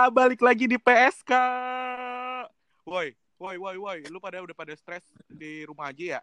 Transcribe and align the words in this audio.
Ya, 0.00 0.08
balik 0.08 0.40
lagi 0.40 0.64
di 0.64 0.80
PSK. 0.80 1.28
Woi, 2.88 3.12
woi, 3.36 3.56
woi, 3.60 3.76
woi, 3.76 3.98
lu 4.08 4.16
pada 4.16 4.40
udah 4.40 4.56
pada 4.56 4.72
stres 4.72 5.04
di 5.28 5.68
rumah 5.68 5.92
aja 5.92 6.16
ya? 6.16 6.20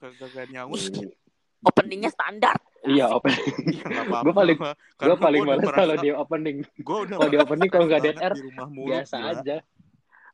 Kagak 0.00 0.48
nyaut. 0.48 0.80
Openingnya 1.60 2.08
standar. 2.08 2.56
Iya, 2.88 3.12
open. 3.12 3.36
Ya, 3.68 3.84
nggak 3.84 4.00
apa-apa. 4.08 4.24
Gue 4.24 4.32
paling 4.32 4.58
gue 4.96 5.16
paling 5.20 5.40
males 5.44 5.68
kalau 5.68 5.96
di 6.00 6.08
opening. 6.08 6.56
gua 6.80 7.04
udah 7.04 7.16
Kalau 7.20 7.28
di 7.28 7.36
opening 7.36 7.68
kalau 7.68 7.84
nggak 7.84 8.00
DNR 8.00 8.32
di 8.32 8.42
rumah 8.48 8.68
mulu, 8.72 8.88
biasa 8.88 9.16
gila. 9.20 9.28
aja. 9.44 9.56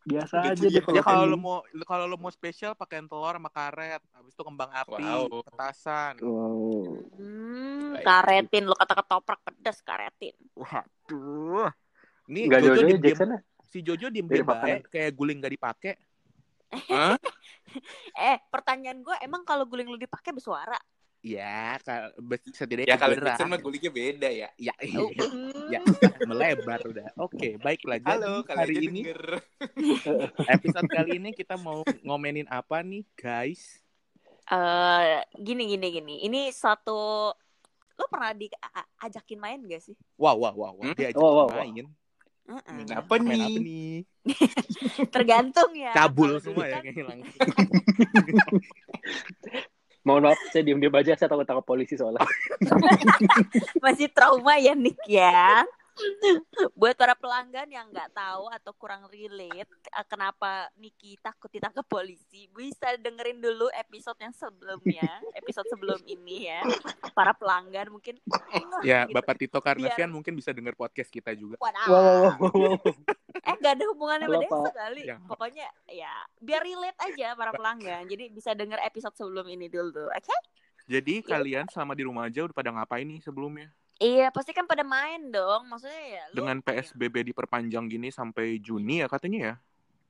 Biasa 0.02 0.34
Gitu 0.38 0.46
aja 0.46 0.62
ya. 0.62 0.70
deh 0.70 0.82
kalau 0.86 0.94
Ya 0.94 1.02
kalau 1.02 1.24
lu 1.26 1.34
opening. 1.34 1.42
mau 1.42 1.58
kalau 1.82 2.04
lu 2.06 2.14
mau 2.14 2.30
spesial 2.30 2.78
pakein 2.78 3.10
telur 3.10 3.34
sama 3.34 3.50
karet, 3.50 4.02
habis 4.14 4.38
itu 4.38 4.42
kembang 4.46 4.70
api, 4.70 5.02
Wow. 5.02 5.42
petasan. 5.50 6.14
Wow. 6.22 7.10
Hmm, 7.18 7.98
karetin 8.06 8.70
lu 8.70 8.74
kata 8.78 8.94
ketoprak 8.94 9.42
pedas 9.42 9.82
karetin. 9.82 10.38
Waduh. 10.54 11.74
Nih 12.30 12.46
Nggak 12.46 12.60
Jojo 12.62 12.82
diem, 12.86 13.00
Jackson 13.02 13.28
ya? 13.34 13.38
si 13.66 13.78
Jojo 13.82 14.06
diem 14.12 14.26
diem 14.28 14.44
baik 14.44 14.46
makanan. 14.46 14.80
kayak 14.92 15.10
guling 15.16 15.38
gak 15.42 15.54
dipakai. 15.54 15.92
Hah? 16.92 17.16
Eh, 18.16 18.36
pertanyaan 18.52 19.00
gue 19.00 19.16
emang 19.24 19.42
kalau 19.44 19.64
guling 19.64 19.88
lu 19.88 19.98
dipakai 20.00 20.32
bersuara? 20.32 20.76
Ya, 21.22 21.78
kalau 21.86 22.10
setidaknya 22.50 22.90
Ya 22.90 22.98
kalau. 22.98 23.14
Jackson 23.14 23.46
mah 23.46 23.62
gulingnya 23.62 23.94
beda 23.94 24.26
ya. 24.26 24.50
Ya, 24.58 24.74
Oh, 24.98 25.06
iya. 25.06 25.22
hmm. 25.22 25.70
ya 25.70 25.80
melebar 26.26 26.82
udah. 26.82 27.06
Oke, 27.14 27.54
baiklah. 27.62 28.02
Jadi 28.02 28.10
Halo, 28.10 28.42
kali 28.42 28.58
hari 28.58 28.74
ini 28.90 29.00
denger. 29.06 29.22
episode 30.58 30.88
kali 30.90 31.22
ini 31.22 31.30
kita 31.30 31.54
mau 31.54 31.86
ngomenin 32.02 32.50
apa 32.50 32.82
nih, 32.82 33.06
guys? 33.14 33.78
Eh, 34.50 35.22
gini 35.38 35.70
gini 35.70 35.86
gini. 35.94 36.14
Ini 36.26 36.50
satu 36.50 37.30
lu 37.94 38.04
pernah 38.10 38.34
diajakin 38.34 39.38
main 39.38 39.62
gak 39.62 39.78
sih? 39.78 39.94
Wow, 40.18 40.42
wow, 40.42 40.50
wow, 40.58 40.74
wow. 40.74 40.90
Hmm? 40.90 40.98
Diajak 40.98 41.22
Wow, 41.22 41.46
wow, 41.46 41.48
wow. 41.54 42.01
Main. 42.46 42.86
Apa 42.92 43.14
Main 43.22 43.38
nih? 43.38 43.42
apa 43.42 43.58
nih? 43.60 43.92
Tergantung 45.14 45.70
ya. 45.74 45.92
Cabul 45.94 46.38
semua 46.42 46.66
ya 46.68 46.78
kayaknya 46.82 47.04
langsung. 47.06 47.38
Mohon 50.02 50.34
maaf, 50.34 50.40
saya 50.50 50.66
diem-diem 50.66 50.94
aja. 50.98 51.14
Saya 51.14 51.30
takut 51.30 51.46
takut 51.46 51.62
polisi 51.62 51.94
soalnya. 51.94 52.26
masih 53.84 54.10
trauma 54.10 54.58
ya 54.58 54.74
Nick 54.74 54.98
ya. 55.06 55.62
Buat 56.76 56.94
para 56.96 57.14
pelanggan 57.14 57.68
yang 57.70 57.86
nggak 57.90 58.12
tahu 58.12 58.50
atau 58.50 58.72
kurang 58.76 59.06
relate 59.08 59.68
eh, 59.68 60.06
kenapa 60.06 60.68
Niki 60.78 61.16
takut 61.20 61.48
ditangkap 61.48 61.84
polisi, 61.86 62.48
bisa 62.52 62.94
dengerin 62.98 63.38
dulu 63.38 63.68
episode 63.74 64.18
yang 64.20 64.34
sebelumnya, 64.34 65.08
episode 65.36 65.66
sebelum 65.70 66.00
ini 66.06 66.50
ya. 66.50 66.60
Para 67.12 67.32
pelanggan 67.36 67.92
mungkin 67.92 68.18
Ya, 68.82 69.06
gitu. 69.06 69.14
Bapak 69.14 69.38
Tito 69.38 69.58
Karnavian 69.62 70.08
Biar- 70.08 70.14
mungkin 70.14 70.32
bisa 70.34 70.50
denger 70.50 70.74
podcast 70.74 71.10
kita 71.12 71.32
juga. 71.36 71.56
Wadah. 71.60 71.86
Wow, 71.86 72.02
wow, 72.02 72.32
wow, 72.38 72.52
wow. 72.52 72.76
Eh 73.48 73.56
gak 73.58 73.74
ada 73.80 73.84
hubungannya 73.90 74.26
sama 74.28 74.38
desa 74.44 74.72
kali. 74.76 75.02
Ya. 75.08 75.16
Pokoknya 75.24 75.66
ya 75.88 76.12
biar 76.38 76.62
relate 76.62 76.98
aja 77.00 77.32
para 77.34 77.50
pelanggan. 77.50 78.04
Jadi 78.06 78.28
bisa 78.28 78.52
denger 78.52 78.78
episode 78.84 79.16
sebelum 79.16 79.48
ini 79.48 79.66
dulu, 79.72 80.06
oke? 80.12 80.36
Jadi 80.86 81.22
kalian 81.24 81.66
selama 81.70 81.96
di 81.96 82.02
rumah 82.04 82.28
aja 82.28 82.44
udah 82.44 82.54
pada 82.54 82.70
ngapain 82.74 83.06
nih 83.06 83.22
sebelumnya? 83.22 83.70
Iya, 84.02 84.26
pasti 84.34 84.50
kan 84.50 84.66
pada 84.66 84.82
main 84.82 85.30
dong. 85.30 85.70
Maksudnya 85.70 86.02
ya 86.02 86.22
lu 86.34 86.42
Dengan 86.42 86.58
PSBB 86.58 87.30
diperpanjang 87.30 87.86
gini 87.86 88.10
sampai 88.10 88.58
Juni 88.58 88.98
ya 89.00 89.06
katanya 89.06 89.40
ya? 89.40 89.54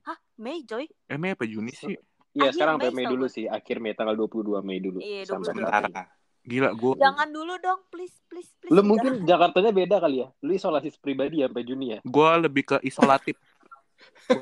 Hah, 0.09 0.17
Mei, 0.41 0.65
Joy? 0.65 0.89
Eh, 1.07 1.17
Mei 1.21 1.37
apa 1.37 1.45
Juni 1.45 1.71
sih? 1.71 1.93
Iya, 2.33 2.49
sekarang 2.49 2.81
Mei 2.81 2.89
sampai 2.89 2.97
Mei 2.97 3.05
dulu 3.05 3.25
sih. 3.29 3.45
Akhir 3.45 3.77
Mei, 3.77 3.93
tanggal 3.93 4.17
22 4.17 4.65
Mei 4.65 4.81
dulu. 4.81 4.97
Iya, 4.99 5.29
Sampai 5.29 5.53
22. 5.53 5.61
Mei. 5.61 5.69
Sementara. 5.69 6.03
Gila, 6.43 6.75
gue 6.75 6.99
Jangan 6.99 7.27
dulu 7.31 7.55
dong, 7.63 7.79
please, 7.87 8.19
please, 8.27 8.51
please. 8.59 8.75
Lu 8.75 8.83
mungkin 8.83 9.23
Jakartanya 9.23 9.71
beda 9.71 10.03
kali 10.03 10.27
ya? 10.27 10.27
Lu 10.43 10.51
isolasi 10.51 10.91
pribadi 10.99 11.39
ya 11.39 11.47
sampai 11.47 11.63
Juni 11.63 11.95
ya? 11.95 11.99
gua 12.03 12.35
lebih 12.35 12.67
ke 12.67 12.77
isolatif. 12.83 13.39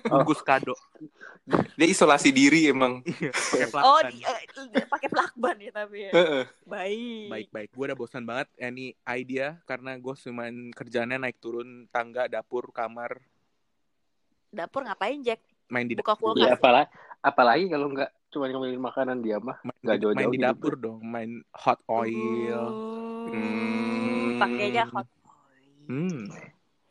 Bungkus 0.08 0.42
kado. 0.42 0.78
Dia 1.76 1.88
isolasi 1.90 2.30
diri 2.30 2.70
emang. 2.70 3.02
Iya, 3.02 3.32
pakai 3.34 3.84
Oh, 3.90 4.00
di- 4.06 4.24
eh, 4.24 4.86
pakai 4.86 5.10
plakban 5.10 5.58
ya 5.58 5.72
tapi 5.74 5.98
ya. 6.06 6.12
Heeh. 6.14 6.44
Baik. 6.64 7.28
Baik 7.28 7.48
baik, 7.50 7.70
gue 7.74 7.86
udah 7.90 7.98
bosan 7.98 8.24
banget 8.24 8.48
any 8.58 8.94
idea 9.06 9.58
karena 9.66 9.98
gue 9.98 10.14
cuman 10.14 10.70
kerjanya 10.72 11.18
naik 11.18 11.42
turun 11.42 11.90
tangga, 11.90 12.30
dapur, 12.30 12.70
kamar, 12.70 13.18
Dapur 14.52 14.84
ngapain, 14.84 15.16
Jack? 15.24 15.40
main 15.72 15.88
di 15.88 15.96
Buka 15.96 16.12
dapur, 16.12 16.36
kulkas. 16.36 16.44
Iya, 16.44 16.60
apalagi, 16.60 16.88
apalagi 17.24 17.66
kalau 17.72 17.88
nggak 17.90 18.10
cuma 18.28 18.46
ngomongin 18.52 18.82
makanan 18.84 19.18
dia 19.24 19.40
mah. 19.40 19.58
main, 19.64 19.80
nggak 19.80 19.98
jauh-jauh 20.04 20.28
main 20.28 20.36
di 20.36 20.44
dapur 20.44 20.74
dong, 20.76 21.00
main 21.00 21.32
hot 21.56 21.80
oil. 21.88 22.64
Oh, 22.68 23.32
Hmm. 23.32 24.36
Pakainya 24.36 24.84
hot 24.92 25.08
oil. 25.08 25.72
Hmm, 25.88 26.22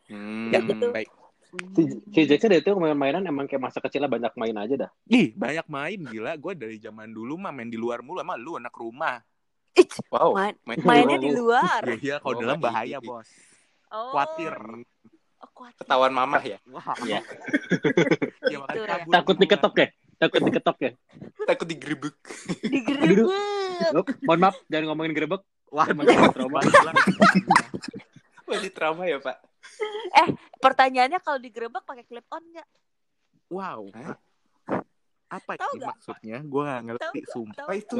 Hmm. 0.09 0.51
ya 0.51 0.59
gitu. 0.65 0.89
baik. 0.91 1.11
Si, 1.51 1.83
si 2.07 2.21
Jackson 2.25 2.53
itu 2.53 2.71
main-mainan 2.73 3.23
emang 3.23 3.45
kayak 3.45 3.59
masa 3.61 3.79
kecilnya 3.79 4.07
banyak 4.07 4.31
main 4.35 4.55
aja 4.57 4.75
dah. 4.77 4.91
Ih 5.05 5.35
banyak 5.35 5.67
main 5.67 5.99
gila, 6.01 6.33
gue 6.35 6.53
dari 6.55 6.77
zaman 6.77 7.09
dulu 7.09 7.35
mah 7.37 7.51
main 7.51 7.67
di 7.67 7.75
luar 7.75 8.01
mulu, 8.01 8.19
emang 8.19 8.37
lu 8.37 8.55
anak 8.55 8.71
rumah. 8.73 9.19
Ih, 9.73 9.87
Wow. 10.09 10.35
main- 10.35 10.59
Main 10.63 10.79
mainnya 10.81 11.19
di 11.19 11.31
luar. 11.31 11.83
Iya 11.85 11.97
iya, 11.97 12.17
kalau 12.19 12.35
Oh, 12.35 12.41
dalam 12.41 12.57
iya. 12.57 12.65
bahaya 12.65 12.99
bos. 12.99 13.27
Oh. 13.89 14.11
Khawatir. 14.13 14.55
Oh, 15.41 15.49
khawatir. 15.53 15.79
Ketahuan 15.81 16.13
mamah 16.13 16.43
ya. 16.45 16.59
Wah, 16.69 16.95
Iya. 17.01 17.21
ya 18.47 18.57
makan 18.61 18.71
Gitu 18.71 18.81
ya. 18.81 18.89
kabur 18.89 19.11
Takut 19.11 19.37
diketok 19.37 19.75
ya? 19.75 19.89
Takut 20.17 20.41
diketok 20.45 20.79
ya? 20.79 20.91
Takut 21.45 21.67
digerebek. 21.67 22.17
Digerebek. 22.63 24.07
Mohon 24.23 24.39
maaf, 24.41 24.57
jangan 24.67 24.85
ngomongin 24.87 25.13
gerebek. 25.13 25.43
Wah, 25.71 25.87
trauma. 26.31 26.61
Masih 28.51 28.73
trauma 28.75 29.05
ya, 29.07 29.19
Pak? 29.23 29.37
Pertanyaannya 30.61 31.21
kalau 31.23 31.39
digerebek 31.39 31.85
pakai 31.87 32.05
clip 32.05 32.27
on 32.35 32.45
nggak? 32.51 32.69
Wow. 33.51 33.89
Hah? 33.95 34.17
Apa 35.31 35.55
ini 35.55 35.79
nggak? 35.79 35.91
maksudnya? 35.95 36.39
Gue 36.43 36.63
gak 36.67 36.83
ngerti, 36.91 37.19
nggak? 37.23 37.31
sumpah. 37.31 37.65
Apa 37.65 37.73
itu? 37.79 37.97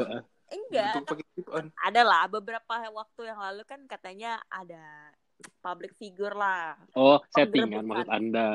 Enggak, 0.51 0.93
Untuk 0.99 1.07
pakai 1.15 1.25
clip 1.31 1.47
on. 1.55 1.65
ada 1.79 2.01
lah 2.03 2.23
beberapa 2.27 2.73
waktu 2.91 3.21
yang 3.23 3.39
lalu 3.39 3.63
kan 3.63 3.79
katanya 3.87 4.43
ada 4.51 4.83
public 5.63 5.95
figure 5.95 6.35
lah. 6.35 6.75
Oh, 6.93 7.23
settingan 7.31 7.81
Penggerebekan. 7.81 7.87
maksud 7.87 8.09
Anda. 8.11 8.47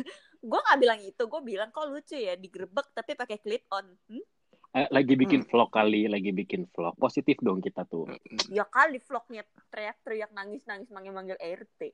Gue 0.40 0.56
nggak 0.56 0.80
bilang 0.80 1.00
itu, 1.04 1.22
gue 1.28 1.40
bilang 1.44 1.68
kok 1.68 1.84
lucu 1.84 2.16
ya 2.16 2.32
digerebek 2.32 2.96
tapi 2.96 3.12
pakai 3.12 3.36
clip 3.44 3.68
on. 3.76 3.84
Hmm? 4.08 4.24
Eh, 4.70 4.86
lagi 4.94 5.18
bikin 5.18 5.42
vlog 5.50 5.66
kali, 5.74 6.06
lagi 6.06 6.30
bikin 6.30 6.70
vlog. 6.70 6.94
Positif 6.94 7.42
dong 7.42 7.58
kita 7.58 7.82
tuh. 7.90 8.06
Ya 8.54 8.62
kali 8.62 9.02
vlognya 9.02 9.42
teriak-teriak 9.66 10.30
nangis-nangis 10.30 10.94
manggil-manggil 10.94 11.34
RT. 11.42 11.90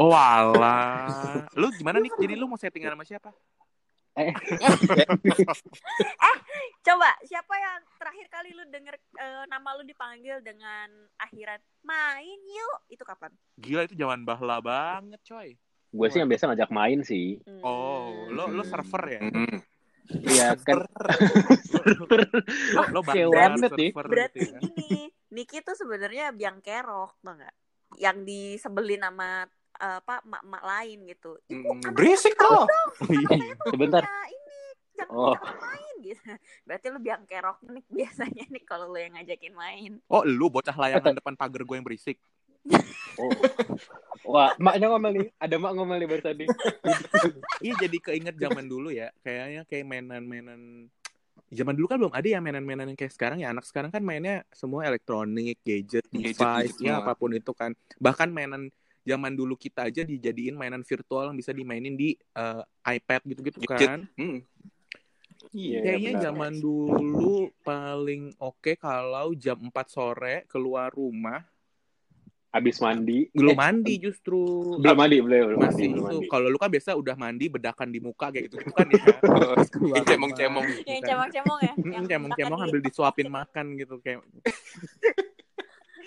Oh 0.00 0.16
alah. 0.16 1.44
Lu 1.60 1.68
gimana 1.76 2.00
nih? 2.00 2.08
Jadi 2.16 2.34
lu 2.40 2.48
mau 2.48 2.56
settingan 2.56 2.96
sama 2.96 3.04
siapa? 3.04 3.30
Coba 6.80 7.10
siapa 7.28 7.54
yang 7.60 7.80
terakhir 8.00 8.26
kali 8.32 8.50
lu 8.56 8.64
denger 8.72 8.96
eh, 8.96 9.44
nama 9.52 9.68
lu 9.76 9.84
dipanggil 9.84 10.40
dengan 10.40 10.88
akhiran 11.20 11.60
main 11.84 12.40
yuk 12.48 12.78
itu 12.88 13.04
kapan? 13.04 13.28
Gila 13.60 13.84
itu 13.84 13.94
zaman 13.96 14.24
bahla 14.24 14.64
banget 14.64 15.20
coy. 15.28 15.52
Gue 15.92 16.06
sih 16.08 16.24
yang 16.24 16.32
biasa 16.32 16.48
ngajak 16.48 16.70
main 16.72 17.04
sih. 17.04 17.36
Hmm. 17.44 17.60
Oh, 17.60 18.24
lo 18.32 18.48
lo 18.48 18.64
server 18.64 19.04
ya? 19.10 19.20
Iya 20.10 20.58
kan. 20.66 20.82
Lo, 22.74 22.82
lo 22.90 23.00
nih. 23.76 23.90
Berarti 23.94 24.38
gitu 24.40 24.50
ya? 24.50 24.58
gini, 24.60 24.94
Niki 25.30 25.62
tuh 25.62 25.74
sebenarnya 25.74 26.34
biang 26.34 26.58
kerok, 26.58 27.14
tau 27.18 27.34
nggak? 27.34 27.54
Yang 27.96 28.16
disebelin 28.24 29.02
sama 29.02 29.46
eh, 29.76 29.96
apa 29.98 30.20
mak-mak 30.22 30.62
lain 30.62 30.98
gitu. 31.06 31.38
Ibu, 31.46 31.68
Hmm, 31.80 31.94
Berisik 31.94 32.34
Oh, 32.38 32.66
lo. 32.66 32.72
iya. 33.08 33.54
Sebentar. 33.64 34.02
ini 34.26 34.60
jangan 34.92 35.14
Oh. 35.14 35.34
main 35.56 35.94
gitu. 36.02 36.20
Berarti 36.62 36.86
lu 36.88 36.98
biang 36.98 37.22
kerok 37.24 37.58
nih 37.64 37.84
biasanya 38.02 38.44
nih 38.46 38.64
kalau 38.64 38.86
lu 38.86 38.98
yang 38.98 39.14
ngajakin 39.14 39.54
main. 39.54 39.92
Oh, 40.06 40.22
lu 40.22 40.46
bocah 40.46 40.74
layangan 40.74 41.16
depan 41.16 41.34
pagar 41.34 41.62
gue 41.62 41.72
yang 41.72 41.86
berisik. 41.86 42.18
Oh. 43.20 43.30
Wah, 44.30 44.54
maknya 44.60 44.86
ngomel 44.92 45.12
nih. 45.16 45.28
Ada 45.40 45.56
mak 45.56 45.72
ngomel 45.76 45.96
nih 46.00 46.08
baru 46.08 46.22
tadi. 46.22 46.44
Iya 47.60 47.76
jadi 47.76 47.98
keinget 48.00 48.40
zaman 48.40 48.64
dulu 48.64 48.88
ya. 48.88 49.12
Kayaknya 49.20 49.68
kayak 49.68 49.84
mainan-mainan 49.84 50.88
Zaman 51.50 51.74
dulu 51.74 51.90
kan 51.90 51.98
belum 51.98 52.14
ada 52.14 52.24
ya 52.30 52.38
mainan-mainan 52.38 52.94
yang 52.94 52.98
kayak 52.98 53.10
sekarang 53.10 53.42
ya. 53.42 53.50
Anak 53.50 53.66
sekarang 53.66 53.90
kan 53.90 54.00
mainnya 54.06 54.46
semua 54.54 54.86
elektronik, 54.86 55.58
gadget, 55.66 56.06
Gadget, 56.06 56.38
device, 56.38 56.78
gadget 56.78 56.86
ya 56.86 57.02
apa 57.02 57.12
pun 57.18 57.34
itu 57.34 57.50
kan. 57.50 57.74
Bahkan 57.98 58.30
mainan 58.30 58.70
zaman 59.02 59.34
dulu 59.34 59.58
kita 59.58 59.90
aja 59.90 60.06
dijadiin 60.06 60.54
mainan 60.54 60.86
virtual 60.86 61.26
yang 61.26 61.36
bisa 61.36 61.50
dimainin 61.50 61.98
di 61.98 62.14
eh, 62.14 62.62
iPad 62.86 63.20
gitu-gitu 63.34 63.58
kan. 63.66 64.06
Hmm. 64.14 64.46
Iya, 65.50 65.78
Kayaknya 65.82 66.12
benar. 66.14 66.24
zaman 66.30 66.52
dulu 66.62 67.50
paling 67.66 68.22
oke 68.38 68.78
kalau 68.78 69.34
jam 69.34 69.58
4 69.58 69.74
sore 69.90 70.46
keluar 70.46 70.94
rumah 70.94 71.42
Habis 72.50 72.76
mandi. 72.78 73.30
belum 73.30 73.54
Eh, 73.54 73.56
mandi 73.56 73.94
justru 73.96 74.38
Belum 74.76 74.96
mandi, 74.96 75.16
belum, 75.18 75.38
belum 75.46 75.60
mandi, 75.60 75.86
masih 75.86 75.86
mandi. 75.94 76.26
kalau 76.26 76.46
lu 76.46 76.58
kan 76.58 76.66
biasa 76.68 76.90
udah 76.92 77.14
mandi 77.14 77.46
bedakan 77.46 77.88
di 77.88 77.98
muka 77.98 78.26
kayak 78.28 78.44
gitu 78.46 78.58
gitu 78.58 78.70
kan 78.72 78.86
ya 78.86 78.98
Yang 79.94 80.04
cemong-cemong. 80.08 80.64
gitu 80.66 80.82
Yang 80.82 80.98
kan. 80.98 81.08
cemong-cemong 81.08 81.58
ya. 81.60 81.72
Yang 81.78 82.04
cemong-cemong 82.08 82.58
ambil 82.60 82.80
di- 82.80 82.86
disuapin 82.86 83.28
makan 83.28 83.66
gitu 83.76 83.94
kayak 83.98 84.18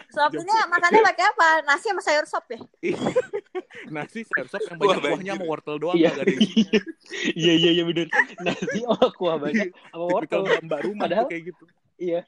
Sopnya 0.09 0.69
makannya 0.69 1.01
pakai 1.01 1.25
apa? 1.25 1.47
Nasi 1.63 1.89
sama 1.89 1.97
sayur 1.97 2.25
sop 2.27 2.45
ya? 2.47 2.59
Nasi 3.95 4.21
sayur 4.21 4.45
sop 4.45 4.61
yang 4.61 4.77
banyak 4.77 4.99
kuahnya 5.01 5.33
sama 5.33 5.45
wortel 5.47 5.75
doang 5.79 5.97
Iya. 5.97 6.13
ada 6.13 6.27
isinya. 6.29 6.79
Iya 7.39 7.53
iya 7.55 7.69
iya 7.71 7.83
bener. 7.83 8.07
Nasi 8.39 8.79
oh 8.83 9.09
kuah 9.11 9.37
banyak 9.37 9.71
sama 9.89 10.05
wortel. 10.05 10.41
mbak 10.61 10.79
rumah 10.83 11.07
Padahal- 11.07 11.25
kayak 11.25 11.49
gitu. 11.49 11.63
Iya. 11.97 12.21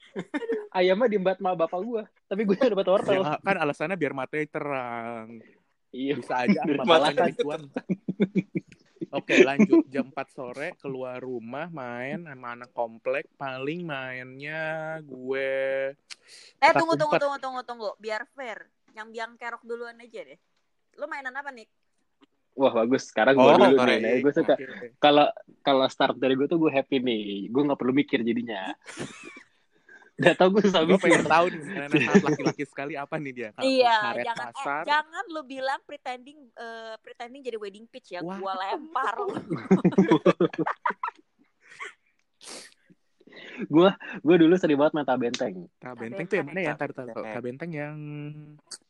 Ayamnya 0.71 1.07
diembat 1.09 1.37
sama 1.41 1.57
bapak 1.57 1.79
gua, 1.81 2.03
tapi 2.29 2.45
gue 2.45 2.57
dapat 2.57 2.85
wortel. 2.85 3.21
Ya, 3.23 3.37
kan 3.41 3.57
alasannya 3.57 3.97
biar 3.97 4.13
matanya 4.13 4.45
terang. 4.49 5.41
Iya. 5.95 6.13
Bisa 6.19 6.35
aja 6.43 6.59
dari 7.15 7.33
tuan. 7.39 7.61
Oke 9.15 9.47
lanjut 9.47 9.87
jam 9.87 10.11
4 10.11 10.35
sore 10.35 10.75
keluar 10.75 11.23
rumah 11.23 11.71
main 11.71 12.27
sama 12.27 12.51
anak 12.51 12.75
komplek 12.75 13.31
paling 13.39 13.87
mainnya 13.87 14.99
gue 15.07 15.93
Eh 16.59 16.71
tunggu 16.75 16.99
tunggu 16.99 17.15
tunggu 17.15 17.37
tunggu 17.39 17.61
tunggu 17.63 17.89
biar 18.01 18.27
fair. 18.35 18.67
Yang 18.91 19.07
biang 19.15 19.31
kerok 19.39 19.63
duluan 19.63 19.99
aja 20.03 20.19
deh. 20.25 20.39
Lu 20.99 21.05
mainan 21.07 21.35
apa 21.35 21.51
nih? 21.53 21.67
Wah 22.55 22.71
bagus. 22.71 23.11
Sekarang 23.11 23.35
gue 23.39 23.51
dulu 23.55 23.75
Korea. 23.77 23.99
nih. 23.99 24.15
Gue 24.19 24.33
suka. 24.33 24.55
Kalau 24.99 25.27
kalau 25.61 25.85
start 25.87 26.17
dari 26.19 26.35
gue 26.35 26.47
tuh 26.47 26.59
gue 26.59 26.71
happy 26.71 26.99
nih. 26.99 27.51
Gue 27.51 27.61
nggak 27.67 27.79
perlu 27.79 27.93
mikir 27.93 28.19
jadinya. 28.25 28.73
Udah 30.15 30.31
tau 30.31 30.47
gue 30.47 30.63
susah 30.63 30.81
Gue 30.87 30.95
pengen 30.95 31.27
tahu 31.27 31.45
nih 31.51 31.59
sangat 31.99 32.23
laki-laki 32.31 32.63
sekali 32.63 32.93
apa 32.95 33.15
nih 33.19 33.33
dia 33.35 33.49
Kalau 33.51 33.67
Iya, 33.67 33.95
karet 33.99 34.23
jangan 34.23 34.47
eh, 34.47 34.53
pasar 34.55 34.83
jangan 34.87 35.23
lu 35.27 35.41
bilang 35.43 35.79
pretending 35.83 36.39
eh, 36.55 36.95
pretending 37.03 37.41
jadi 37.43 37.57
wedding 37.59 37.85
pitch 37.91 38.15
ya. 38.15 38.23
Wah. 38.23 38.39
Gua 38.39 38.53
lempar. 38.55 39.15
Gue 43.67 43.89
gue 44.25 44.35
dulu 44.39 44.53
sering 44.55 44.79
banget 44.79 44.93
main 44.95 45.19
benteng. 45.19 45.55
Kak 45.83 45.93
Benteng 45.99 46.25
tuh 46.31 46.35
yang 46.39 46.47
mana 46.47 46.61
ya? 46.63 46.73
Ntar 46.79 46.89
tahu. 46.95 47.07
Benteng. 47.11 47.33
Kak 47.35 47.41
Benteng 47.43 47.71
yang 47.75 47.97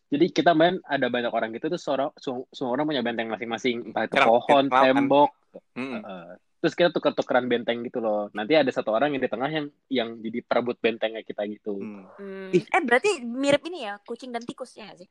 Jadi 0.06 0.26
kita 0.30 0.54
main 0.54 0.78
ada 0.86 1.10
banyak 1.10 1.34
orang 1.34 1.50
gitu 1.58 1.66
tuh 1.74 1.82
seorang 1.82 2.14
semua, 2.22 2.46
orang 2.70 2.86
punya 2.86 3.02
benteng 3.02 3.26
masing-masing. 3.34 3.90
Entah 3.90 4.06
itu 4.06 4.14
Kerap- 4.14 4.30
pohon, 4.30 4.64
kerap 4.70 4.78
kan? 4.78 4.94
tembok. 4.94 5.30
Mm-mm. 5.74 6.02
eh, 6.06 6.34
terus 6.60 6.74
kita 6.74 6.90
tuker-tukeran 6.90 7.46
benteng 7.46 7.84
gitu 7.86 8.00
loh. 8.00 8.28
Nanti 8.32 8.58
ada 8.58 8.72
satu 8.72 8.92
orang 8.92 9.14
yang 9.14 9.22
di 9.22 9.30
tengah 9.30 9.50
yang 9.50 9.66
yang 9.88 10.10
jadi 10.20 10.40
perebut 10.42 10.78
bentengnya 10.80 11.22
kita 11.22 11.46
gitu. 11.46 11.78
Hmm. 11.78 12.06
Hmm. 12.18 12.50
Ih. 12.52 12.64
Eh 12.66 12.82
berarti 12.82 13.22
mirip 13.22 13.62
ini 13.68 13.86
ya, 13.86 14.00
kucing 14.02 14.34
dan 14.34 14.42
tikus 14.42 14.74
ya 14.74 14.90
nggak 14.90 15.06
sih? 15.06 15.10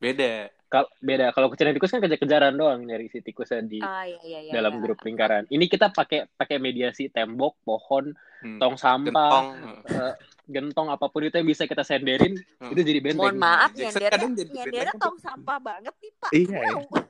Beda. 0.00 0.48
Kalau 0.70 0.86
beda 1.02 1.34
kalau 1.34 1.50
kucing 1.50 1.66
dan 1.66 1.74
tikus 1.74 1.90
kan 1.90 2.00
kejar-kejaran 2.00 2.54
doang 2.54 2.80
nyari 2.86 3.10
si 3.10 3.18
tikusnya 3.20 3.60
di 3.60 3.82
Ah 3.82 4.06
iya 4.06 4.22
iya 4.22 4.38
iya. 4.46 4.52
dalam 4.54 4.78
iya. 4.78 4.80
grup 4.80 5.02
lingkaran. 5.02 5.44
Ini 5.50 5.64
kita 5.66 5.90
pakai 5.90 6.30
pakai 6.30 6.56
mediasi 6.56 7.10
tembok, 7.10 7.58
pohon, 7.60 8.14
Hmm. 8.40 8.56
tong 8.56 8.80
sampah, 8.80 9.04
Gentong. 9.04 9.46
eh, 9.84 10.14
gentong 10.48 10.88
apa 10.88 11.12
pun 11.12 11.20
itu 11.20 11.36
yang 11.36 11.44
bisa 11.44 11.68
kita 11.68 11.84
senderin 11.84 12.32
Hmm. 12.56 12.72
itu 12.72 12.80
jadi 12.80 13.00
benteng. 13.04 13.20
Mohon 13.28 13.36
maaf, 13.36 13.70
nyendernya, 13.76 14.16
nyendernya 14.48 14.94
tong 14.96 15.20
sampah 15.20 15.58
banget 15.60 15.92
nih 16.00 16.12
Pak. 16.16 16.30
Iya, 16.32 16.56
ya. 16.56 16.72
Wow. 16.80 17.04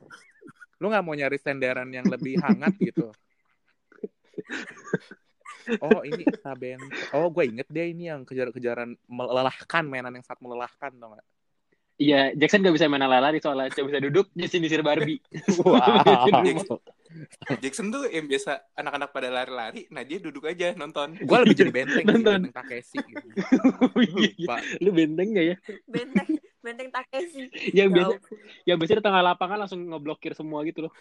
lu 0.81 0.89
nggak 0.89 1.05
mau 1.05 1.13
nyari 1.13 1.37
senderan 1.37 1.87
yang 1.93 2.09
lebih 2.09 2.41
hangat 2.41 2.73
gitu. 2.81 3.13
Oh 5.83 6.01
ini 6.01 6.25
Benteng. 6.25 6.81
Oh 7.13 7.29
gue 7.29 7.43
inget 7.45 7.67
deh 7.69 7.93
ini 7.93 8.09
yang 8.09 8.25
kejar-kejaran 8.25 8.97
melelahkan 9.05 9.85
mainan 9.85 10.17
yang 10.17 10.25
sangat 10.25 10.41
melelahkan 10.41 10.91
tau 10.97 11.13
gak? 11.13 11.27
Iya, 12.01 12.33
Jackson 12.33 12.65
gak 12.65 12.73
bisa 12.73 12.89
main 12.89 13.05
lari 13.05 13.37
soalnya 13.37 13.69
cuma 13.77 13.93
bisa 13.93 14.01
duduk 14.01 14.25
nyisir-nyisir 14.33 14.81
Barbie. 14.81 15.21
Wow. 15.61 16.81
Jackson 17.61 17.93
tuh 17.93 18.09
yang 18.09 18.25
biasa 18.25 18.73
anak-anak 18.73 19.09
pada 19.13 19.29
lari-lari, 19.29 19.85
nah 19.93 20.01
dia 20.01 20.17
duduk 20.17 20.49
aja 20.49 20.73
nonton. 20.73 21.13
gue 21.13 21.37
lebih 21.45 21.55
jadi 21.61 21.69
benteng 21.69 22.01
sih, 22.01 22.09
Nonton. 22.09 22.39
benteng 22.49 22.55
Takeshi 22.57 22.97
gitu. 23.05 23.27
Iya, 24.01 24.29
iya. 24.33 24.47
Pak, 24.49 24.59
Lu 24.81 24.89
benteng 24.95 25.27
gak 25.35 25.45
ya? 25.45 25.55
Benteng 25.85 26.41
benteng 26.61 26.89
Takeshi. 26.93 27.49
Yang 27.73 27.89
Ya 27.89 27.93
biasa 27.93 28.15
yang 28.69 28.77
biasa 28.77 28.93
di 29.01 29.03
tengah 29.03 29.21
lapangan 29.25 29.57
langsung 29.65 29.81
ngeblokir 29.81 30.33
semua 30.37 30.61
gitu 30.63 30.87
loh. 30.87 30.93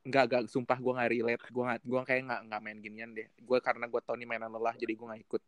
nggak 0.00 0.24
nggak 0.26 0.42
sumpah 0.50 0.78
gue 0.78 0.92
nggak 0.92 1.10
relate. 1.10 1.42
Gue 1.48 1.64
nggak 1.64 1.80
gue 1.86 2.00
kayak 2.04 2.22
nggak 2.26 2.40
nggak 2.50 2.60
main 2.60 2.78
ginian 2.82 3.10
deh. 3.14 3.26
Gue 3.38 3.58
karena 3.62 3.86
gue 3.86 4.00
tau 4.02 4.18
nih 4.18 4.26
mainan 4.26 4.50
lelah 4.50 4.74
jadi 4.74 4.92
gue 4.92 5.06
nggak 5.06 5.22
ikut. 5.24 5.42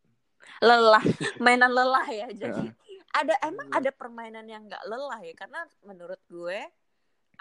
Lelah. 0.63 1.03
Mainan 1.43 1.71
lelah 1.71 2.07
ya 2.09 2.27
jadi. 2.31 2.71
Ada 3.13 3.35
emang 3.45 3.67
ada 3.69 3.91
permainan 3.93 4.45
yang 4.49 4.65
nggak 4.65 4.83
lelah 4.89 5.21
ya? 5.21 5.33
Karena 5.37 5.61
menurut 5.85 6.19
gue 6.31 6.59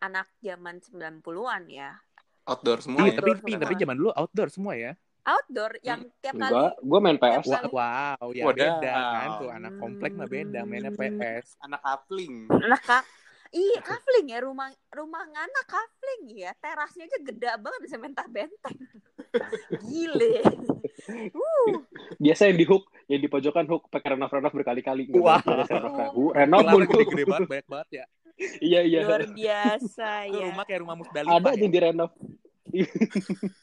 anak 0.02 0.28
zaman 0.42 0.82
90-an 0.82 1.62
ya. 1.70 1.94
Outdoor 2.42 2.82
semua 2.82 3.06
ya. 3.06 3.14
tapi 3.14 3.30
Outdoor 3.30 3.38
tapi 3.38 3.50
semua. 3.54 3.62
tapi 3.62 3.74
zaman 3.78 3.96
dulu 3.96 4.10
outdoor 4.18 4.48
semua 4.50 4.74
ya 4.74 4.92
outdoor 5.22 5.72
yang 5.86 6.02
tiap 6.18 6.34
kali 6.34 6.74
gue 6.82 6.98
main 6.98 7.18
PS. 7.18 7.46
Wah, 7.70 8.18
wow 8.18 8.28
ya 8.34 8.44
Wadaw. 8.46 8.58
beda 8.58 8.90
kan 8.90 9.28
tuh 9.38 9.50
anak 9.54 9.72
komplek 9.78 10.12
mah 10.18 10.26
beda 10.26 10.60
mainnya 10.66 10.90
PS 10.90 11.56
Anak 11.62 11.80
kapling. 11.82 12.50
nah 12.50 12.80
kak 12.80 13.06
iya 13.52 13.84
kafling 13.84 14.32
ya 14.32 14.40
rumah 14.40 14.72
rumah 14.90 15.22
ngana 15.28 15.60
kafling 15.68 16.32
ya 16.32 16.56
terasnya 16.56 17.04
aja 17.04 17.18
gede 17.20 17.48
banget 17.60 17.80
bisa 17.84 17.96
main 18.00 18.16
tak 18.16 18.28
benteng 18.32 18.78
gile 19.84 20.40
uh 21.36 21.72
Biasa 22.16 22.48
yang 22.48 22.58
di 22.60 22.66
hook, 22.68 22.84
yang 23.10 23.20
di 23.20 23.26
pojokan 23.26 23.66
hook 23.66 23.90
pakai 23.90 24.14
renov-renov 24.14 24.54
berkali-kali. 24.54 25.10
Wah. 25.18 25.42
ada 25.42 25.66
renov. 25.66 26.14
Uh, 26.14 26.30
renov 26.30 26.62
pun. 26.62 26.80
gede-gede 26.86 27.24
banget 27.26 27.48
banyak 27.50 27.68
banget 27.68 27.88
ya 27.90 28.04
Iya, 28.62 28.80
iya. 28.82 29.00
luar 29.04 29.28
biasa 29.28 30.08
ya 30.26 30.44
rumah 30.50 30.64
kayak 30.64 30.80
rumah 30.82 30.96
Musdalifah 30.98 31.36
Ada 31.36 31.50
ya? 31.52 31.60
yang 31.62 31.72
di 31.72 31.80
renov. 31.80 32.10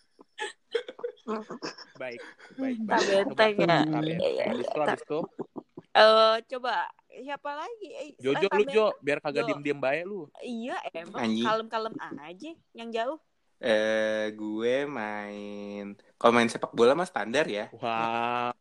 baik 1.96 2.22
baik 2.56 2.78
tak 2.88 3.00
baik 3.10 3.26
benteng 3.34 3.56
ya. 3.60 3.78
Iya, 4.00 4.28
iya, 4.28 4.46
Habis 4.52 4.68
itu 5.02 5.20
iya. 5.20 6.00
Eh, 6.00 6.36
coba 6.54 6.74
siapa 7.10 7.52
lagi 7.58 7.88
Eh, 7.98 8.10
Jojo 8.22 8.46
lu 8.46 8.64
Jo 8.70 8.86
biar 9.02 9.20
kagak 9.20 9.44
Jo. 9.44 9.48
diem 9.50 9.62
diem 9.66 9.80
baik 9.80 10.04
lu 10.06 10.30
iya 10.40 10.78
emang 10.94 11.28
kalem-kalem 11.42 11.94
aja 11.98 12.52
yang 12.74 12.90
jauh 12.94 13.20
Eh, 13.60 14.32
gue 14.40 14.88
main 14.88 15.92
kalau 16.16 16.32
main 16.32 16.48
sepak 16.48 16.72
bola 16.72 16.96
mah 16.96 17.04
standar 17.04 17.44
ya. 17.44 17.68
wow 17.76 18.56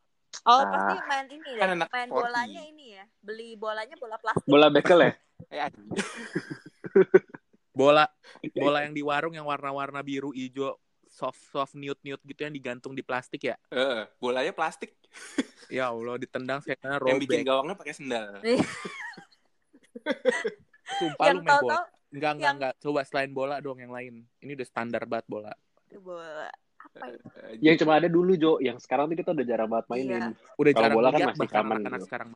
Oh, 0.44 0.61
Ah. 0.61 0.69
pasti 0.71 0.97
main 1.09 1.26
ini 1.31 1.50
deh. 1.56 1.61
Kan 1.61 1.71
anak 1.73 1.88
main 1.88 2.09
bolanya 2.12 2.62
ini 2.62 3.00
ya. 3.00 3.05
Beli 3.25 3.56
bolanya 3.56 3.97
bola 3.97 4.17
plastik. 4.21 4.44
Bola 4.44 4.69
bekel 4.69 5.00
ya? 5.00 5.12
Eh, 5.55 5.71
bola 7.73 8.05
bola 8.59 8.79
yang 8.85 8.94
di 8.94 9.03
warung 9.06 9.35
yang 9.38 9.47
warna-warna 9.47 10.03
biru 10.03 10.35
hijau 10.35 10.75
soft 11.19 11.43
soft 11.50 11.75
nude 11.75 11.99
nude 12.00 12.23
gitu 12.23 12.41
yang 12.41 12.55
digantung 12.55 12.94
di 12.94 13.03
plastik 13.03 13.43
ya 13.43 13.56
Eh, 13.69 14.06
bolanya 14.17 14.55
plastik 14.55 14.94
ya 15.69 15.90
allah 15.90 16.14
ditendang 16.14 16.62
saya 16.62 16.78
yang 17.02 17.19
bikin 17.19 17.43
gawangnya 17.43 17.75
pakai 17.75 17.90
sendal. 17.93 18.38
sumpah 20.88 21.25
yang 21.26 21.37
lu 21.37 21.43
main 21.43 21.59
bola 21.59 21.75
enggak 21.75 21.85
enggak 22.09 22.33
yang- 22.40 22.57
enggak 22.57 22.73
coba 22.78 23.00
selain 23.02 23.31
bola 23.31 23.59
dong 23.59 23.76
yang 23.76 23.90
lain 23.90 24.14
ini 24.38 24.50
udah 24.54 24.64
standar 24.64 25.02
banget 25.04 25.26
bola 25.26 25.52
bola 25.99 26.47
apa 26.78 27.04
ya? 27.04 27.19
Eh, 27.43 27.54
Yang 27.59 27.83
cuma 27.83 27.99
ada 27.99 28.07
dulu, 28.07 28.38
Jo. 28.38 28.62
Yang 28.62 28.87
sekarang 28.87 29.11
tuh 29.11 29.19
kita 29.19 29.35
udah 29.35 29.43
jarang 29.43 29.66
banget 29.66 29.87
mainin. 29.90 30.31
udah 30.54 30.71
Kalau 30.71 30.78
jarang 30.78 30.95
bola 30.95 31.09
kan 31.11 31.21
masih 31.26 31.49
anak-anak 31.50 31.90
gitu. 31.90 32.07
sekarang 32.07 32.28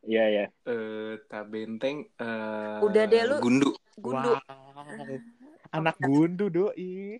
Iya, 0.00 0.24
iya. 0.30 0.44
eh, 0.64 1.12
tabenteng 1.26 1.96
eh 2.06 2.78
Udah 2.80 3.04
deh, 3.04 3.22
lu. 3.26 3.36
gundu. 3.42 3.70
Gundu. 3.96 4.30
wow 4.30 5.39
anak 5.70 5.96
gundu 5.98 6.46
doi 6.46 6.74
iya, 6.76 7.18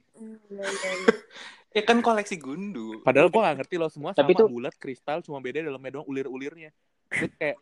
iya, 0.51 0.65
iya. 0.71 1.15
Ya 1.71 1.87
kan 1.87 2.03
koleksi 2.03 2.35
gundu. 2.35 2.99
padahal 3.01 3.31
gua 3.31 3.47
gak 3.47 3.63
ngerti 3.63 3.79
loh 3.79 3.87
semua 3.87 4.11
Tapi 4.11 4.35
sama 4.35 4.41
tuh- 4.43 4.51
bulat 4.51 4.75
kristal 4.75 5.23
cuma 5.23 5.39
beda 5.39 5.63
dalamnya 5.63 5.95
doang 5.95 6.07
ulir-ulirnya 6.07 6.75
Terus 7.09 7.31
kayak 7.37 7.57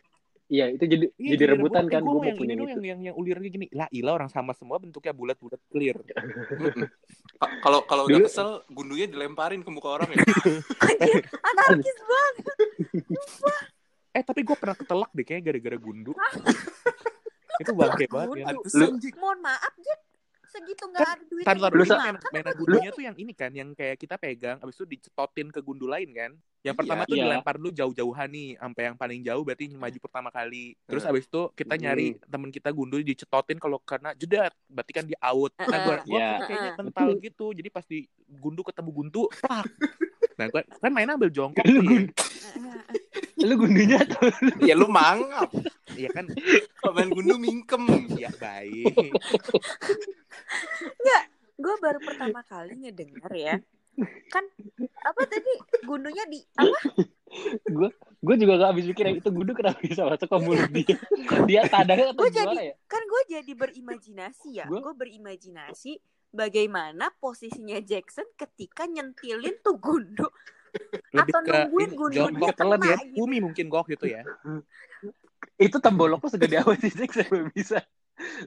Iya, 0.48 0.72
itu 0.72 0.80
jadi 0.80 1.06
Iya, 1.12 1.30
jadi 1.36 1.44
rebutan 1.52 1.84
Eh, 1.84 1.92
kan. 1.92 2.00
gua 2.00 2.08
Gue 2.08 2.24
mau 2.24 2.32
punya 2.32 2.56
itu. 2.56 2.64
yang, 2.64 2.80
yang 2.80 3.00
yang 3.04 3.16
ulirnya 3.20 3.52
gini. 3.52 3.68
Lah, 3.68 3.84
ilah 3.92 4.16
orang 4.16 4.32
sama 4.32 4.56
semua 4.56 4.80
bentuknya 4.80 5.12
bulat-bulat 5.12 5.60
clear. 5.68 6.00
Kalau 7.62 7.84
kalau 7.84 8.08
udah 8.08 8.24
kesel, 8.24 8.64
gundunya 8.66 9.04
dilemparin 9.04 9.60
ke 9.60 9.68
muka 9.68 9.92
orang 9.92 10.08
ya. 10.08 10.24
Anjir, 10.88 11.20
anarkis 11.44 11.98
banget. 12.00 12.44
Eh, 14.10 14.24
tapi 14.24 14.40
gue 14.40 14.56
pernah 14.56 14.72
ketelak 14.72 15.10
deh 15.12 15.20
kayaknya 15.22 15.44
gara-gara 15.46 15.76
gundu. 15.76 16.12
itu 17.60 17.70
bangke 17.70 18.08
banget 18.08 18.36
ya. 18.40 18.56
Jik. 18.96 19.14
Mohon 19.20 19.38
maaf, 19.44 19.74
Jet. 19.78 20.00
Segitu 20.48 20.84
nggak 20.84 21.00
ada 21.04 21.24
duit. 21.28 21.44
Taruh 21.44 21.60
Lu 21.60 21.68
dulu 21.70 21.84
sa- 21.84 21.98
mainan, 22.00 22.16
mainan 22.32 22.54
gundunya 22.56 22.90
tuh 22.90 23.04
yang 23.04 23.16
ini 23.16 23.32
kan, 23.32 23.50
yang 23.52 23.68
kayak 23.72 23.96
kita 23.96 24.16
pegang, 24.16 24.56
abis 24.58 24.80
itu 24.80 24.86
dicetotin 24.88 25.48
ke 25.48 25.60
gundu 25.60 25.84
lain 25.84 26.08
kan. 26.10 26.32
Yang 26.58 26.74
Iya, 26.74 26.80
pertama 26.82 27.02
tuh 27.04 27.14
iya. 27.14 27.24
dilempar 27.24 27.54
dulu 27.54 27.70
jauh-jauhan 27.70 28.28
nih, 28.28 28.48
sampai 28.58 28.82
yang 28.82 28.96
paling 28.96 29.20
jauh 29.22 29.42
berarti 29.42 29.64
maju 29.70 29.98
pertama 30.00 30.28
kali. 30.28 30.74
Terus 30.84 31.02
Hmm. 31.04 31.10
abis 31.12 31.24
itu 31.24 31.42
kita 31.54 31.74
nyari 31.76 32.06
temen 32.24 32.50
kita 32.50 32.68
gundu 32.70 32.98
dicetotin 32.98 33.56
kalau 33.56 33.78
karena 33.78 34.10
jedat, 34.12 34.50
berarti 34.66 34.92
kan 34.92 35.04
di 35.04 35.14
out. 35.18 35.52
Nah, 35.54 35.78
gua, 35.84 35.96
gua 36.02 36.18
Iya. 36.18 36.30
kayaknya 36.42 36.70
kental 36.74 37.08
gitu, 37.14 37.46
jadi 37.52 37.68
pas 37.68 37.84
di 37.84 38.08
gundu 38.26 38.64
ketemu 38.64 38.90
gundu, 38.90 39.22
plak. 39.38 39.68
Nah, 40.34 40.46
gua 40.48 40.62
kan 40.64 40.90
mainnya 40.90 41.14
ambil 41.14 41.30
jongkok 41.30 41.62
nih. 41.62 42.10
Lu 43.38 43.54
gundunya 43.56 43.98
atau 43.98 44.26
Ya 44.60 44.74
lu 44.74 44.86
mangap. 44.86 45.46
Iya 45.92 46.10
kan, 46.10 46.26
Kalau 46.76 46.92
main 46.92 47.08
gundu 47.08 47.34
mingkem. 47.36 47.86
ya 48.14 48.30
baik. 48.32 49.14
Gue 51.58 51.74
baru 51.78 51.98
pertama 51.98 52.40
kali 52.42 52.78
ngedenger 52.78 53.32
ya. 53.32 53.54
Kan 54.28 54.46
apa 55.02 55.22
tadi 55.26 55.52
gundunya 55.82 56.22
di 56.24 56.38
apa? 56.54 57.02
gue 57.68 57.88
gue 58.24 58.36
juga 58.40 58.56
gak 58.56 58.70
habis 58.72 58.88
pikir 58.88 59.04
itu 59.12 59.28
gundu 59.28 59.52
kenapa 59.52 59.76
bisa 59.78 60.00
masuk 60.00 60.24
ke 60.24 60.38
mulut 60.40 60.70
dia 60.72 60.96
dia 61.44 61.60
tadanya 61.68 62.16
atau 62.16 62.24
Gua 62.24 62.32
jadi- 62.32 62.72
ya 62.72 62.74
kan 62.88 63.02
gue 63.04 63.22
jadi 63.28 63.52
berimajinasi 63.52 64.48
ya 64.54 64.64
Gua- 64.64 64.80
gue 64.80 64.94
berimajinasi 64.96 66.00
bagaimana 66.32 67.12
posisinya 67.20 67.76
Jackson 67.84 68.24
ketika 68.32 68.88
nyentilin 68.88 69.60
tuh 69.60 69.76
gundu 69.76 70.24
Lebih 71.12 71.32
atau 71.32 71.40
ke 71.44 71.52
nungguin 71.52 71.90
dia 72.38 72.52
kena 72.54 72.76
ya. 72.80 72.96
gitu. 73.00 73.16
Bumi 73.24 73.36
mungkin 73.40 73.64
gok 73.72 73.86
gitu 73.90 74.06
ya. 74.08 74.22
itu 75.58 75.76
tembolokku 75.78 76.30
segede 76.30 76.58
apa 76.58 76.74
sih 76.78 76.90
Jack 76.94 77.14
sampai 77.14 77.50
bisa. 77.54 77.78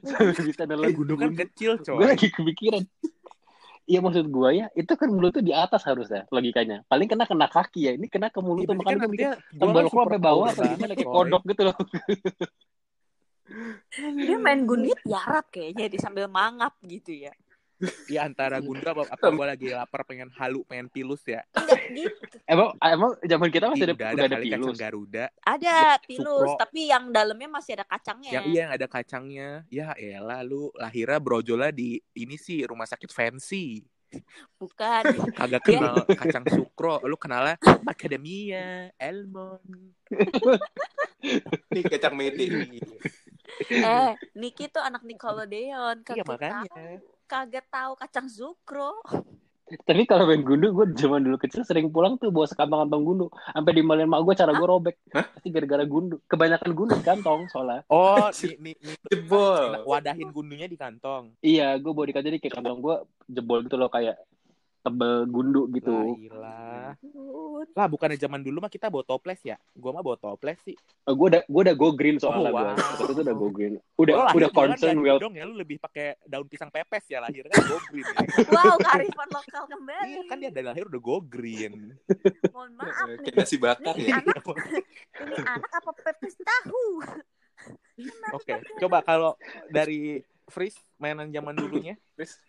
Sampai 0.04 0.36
bisa 0.44 0.62
Eh, 0.64 0.68
nelan 0.68 0.92
gundu 0.92 1.16
kan 1.16 1.32
kecil, 1.32 1.80
gue 1.80 1.84
coy. 1.84 2.04
lagi 2.04 2.28
kepikiran. 2.28 2.84
Iya 3.82 3.98
maksud 3.98 4.30
gue 4.30 4.50
ya 4.62 4.70
itu 4.78 4.92
kan 4.94 5.10
mulut 5.10 5.34
tuh 5.34 5.42
di 5.42 5.50
atas 5.50 5.82
harusnya 5.82 6.22
logikanya. 6.30 6.86
Paling 6.86 7.08
kena 7.10 7.26
kena 7.26 7.50
kaki 7.50 7.90
ya 7.90 7.92
ini 7.98 8.06
kena 8.06 8.30
ke 8.30 8.38
mulut 8.38 8.62
tuh 8.62 8.72
Iya, 8.72 8.78
makanya 8.78 8.94
kan 8.94 9.02
gue 9.02 9.10
mikir 9.10 9.30
tembolok 9.58 9.92
lo 9.92 10.00
sampai 10.06 10.20
bawah 10.22 10.46
apa 10.54 10.62
gimana? 10.70 10.92
Kayak 10.94 11.10
kodok 11.10 11.42
gitu 11.50 11.62
loh. 11.66 11.76
Dia 14.22 14.36
main 14.38 14.62
gundu 14.64 14.94
tiarap 15.02 15.50
kayaknya 15.50 15.90
di 15.90 15.98
sambil 15.98 16.30
mangap 16.30 16.78
gitu 16.86 17.10
ya 17.10 17.34
Iya 18.06 18.24
antara 18.24 18.56
gundu 18.58 18.84
apa, 18.84 19.02
apa 19.06 19.26
gue 19.26 19.46
lagi 19.46 19.66
lapar 19.70 20.02
pengen 20.02 20.30
halu 20.32 20.62
pengen 20.64 20.86
pilus 20.86 21.22
ya. 21.22 21.42
enggak 21.52 21.82
gitu 21.90 22.36
emang 22.46 22.68
emang 22.78 23.12
zaman 23.20 23.48
kita 23.48 23.66
masih 23.68 23.84
Ih, 23.84 23.88
ada 23.90 23.94
udah 23.94 24.08
ada 24.08 24.22
ada 24.22 24.28
kali 24.32 24.44
pilus 24.46 24.54
kacang 24.62 24.78
Garuda. 24.78 25.24
ada 25.42 25.76
pilus 26.00 26.46
Sukro. 26.46 26.60
tapi 26.60 26.80
yang 26.86 27.04
dalamnya 27.08 27.48
masih 27.48 27.72
ada 27.74 27.84
kacangnya 27.84 28.30
Yang 28.32 28.44
iya 28.46 28.58
yang 28.60 28.72
ada 28.72 28.86
kacangnya. 28.86 29.48
Ya 29.68 29.88
elah 29.94 30.40
lu 30.40 30.70
lahirnya 30.74 31.18
brojolnya 31.18 31.70
di 31.70 31.98
ini 32.12 32.36
sih 32.36 32.62
rumah 32.62 32.84
sakit 32.84 33.10
fancy. 33.10 33.82
bukan 34.54 35.02
Kagak 35.32 35.64
Dia- 35.64 35.80
kenal 35.80 35.96
kacang 36.06 36.44
sukro, 36.46 37.00
lu 37.02 37.16
kenalnya 37.16 37.56
macadamia, 37.80 38.92
almond. 38.94 39.96
Nih 41.72 41.82
kacang 41.82 42.14
nih. 42.14 42.28
eh 43.70 44.12
Niki 44.34 44.68
tuh 44.68 44.80
anak 44.80 45.00
Nickelodeon 45.02 46.02
Iya 46.04 46.24
kagak 46.24 46.26
makanya. 46.26 46.64
tahu 46.66 46.96
kagak 47.32 47.64
tahu 47.72 47.96
kacang 47.96 48.28
sukro 48.28 48.92
tapi 49.88 50.04
kalau 50.04 50.28
main 50.28 50.44
gundu 50.44 50.68
gue 50.68 50.84
zaman 50.92 51.24
dulu 51.24 51.40
kecil 51.40 51.64
sering 51.64 51.88
pulang 51.88 52.20
tuh 52.20 52.28
bawa 52.28 52.44
sekantong 52.44 52.84
kantong 52.84 53.04
gundu 53.08 53.26
sampai 53.32 53.72
dimalin 53.72 54.04
mak 54.04 54.20
gue 54.20 54.34
cara 54.36 54.52
gue 54.52 54.66
robek 54.68 55.00
Hah? 55.16 55.24
pasti 55.32 55.48
gara-gara 55.48 55.88
gundu 55.88 56.20
kebanyakan 56.28 56.70
gundu 56.76 56.92
di 56.92 57.00
kantong 57.00 57.48
soalnya 57.48 57.80
Oh, 57.88 58.28
nih, 58.44 58.60
nih, 58.60 58.74
nih. 58.76 58.96
Jebol. 59.08 59.80
Wadahin 59.88 60.28
gundunya 60.28 60.68
di 60.68 60.76
kantong. 60.76 61.32
iya 61.40 61.72
gue 61.80 61.88
bawa 61.88 62.04
di 62.04 62.12
kantong 62.12 62.28
jadi 62.28 62.38
kayak 62.44 62.54
kantong 62.60 62.84
gue 62.84 62.96
jebol 63.32 63.64
gitu 63.64 63.80
loh 63.80 63.88
kayak 63.88 64.20
tebel 64.82 65.24
gundu 65.24 65.62
Lah, 65.62 65.72
gitu 65.72 65.92
ilah. 66.20 66.90
Lah 67.72 67.86
bukannya 67.86 68.14
zaman 68.16 68.38
dulu 68.38 68.58
mah 68.58 68.68
kita 68.68 68.86
bawa 68.86 69.02
toples 69.02 69.38
ya? 69.40 69.54
Gua 69.72 69.90
mah 69.90 70.02
bawa 70.02 70.14
toples 70.16 70.58
sih. 70.60 70.74
gue 71.02 71.26
udah 71.28 71.42
gue 71.42 71.62
udah 71.62 71.74
go 71.74 71.90
green 71.90 72.14
soalnya 72.16 72.50
Oh, 72.50 72.54
gue 72.54 72.62
wow. 72.64 72.74
waktu 72.74 73.02
itu 73.08 73.22
udah 73.22 73.36
go 73.36 73.48
green 73.48 73.74
udah 73.96 74.14
lahir 74.20 74.36
udah 74.36 74.50
concern 74.50 74.96
well 74.98 75.18
dong 75.18 75.32
ya 75.32 75.42
lu 75.42 75.54
lebih 75.54 75.78
pakai 75.78 76.14
daun 76.22 76.46
pisang 76.46 76.68
pepes 76.68 77.06
ya 77.06 77.18
lahirnya 77.18 77.46
kan 77.48 77.62
go 77.64 77.78
green. 77.84 78.02
Ya. 78.04 78.22
wow 78.54 78.74
kearifan 78.76 79.28
lokal 79.28 79.62
kembali 79.68 80.06
Iya 80.08 80.20
kan 80.26 80.36
dia 80.38 80.50
dari 80.50 80.64
lahir 80.64 80.84
udah 80.84 81.00
go 81.00 81.18
green. 81.20 81.94
mohon 82.48 82.70
maaf 82.74 83.06
nih 83.08 83.18
Kayak 83.20 83.34
nasi 83.36 83.56
bakar 83.56 83.94
ini 83.94 84.08
ya. 84.08 84.18
anak 84.18 84.42
ini 84.42 84.82
anak 85.40 85.70
apa 85.72 85.90
pepes 85.96 86.34
tahu 86.36 86.82
Oke, 88.32 88.52
coba 88.76 88.98
kalau 89.00 89.38
dari 89.68 90.18
Freeze 90.52 90.76
mainan 90.96 91.32
zaman 91.32 91.56
dulunya, 91.56 91.96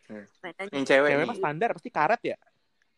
nah, 0.06 0.28
Mainan 0.44 0.66
yang 0.70 0.84
cewek, 0.84 1.10
cewek 1.10 1.24
mah 1.24 1.38
standar 1.40 1.70
pasti 1.72 1.88
karet 1.88 2.22
ya. 2.22 2.38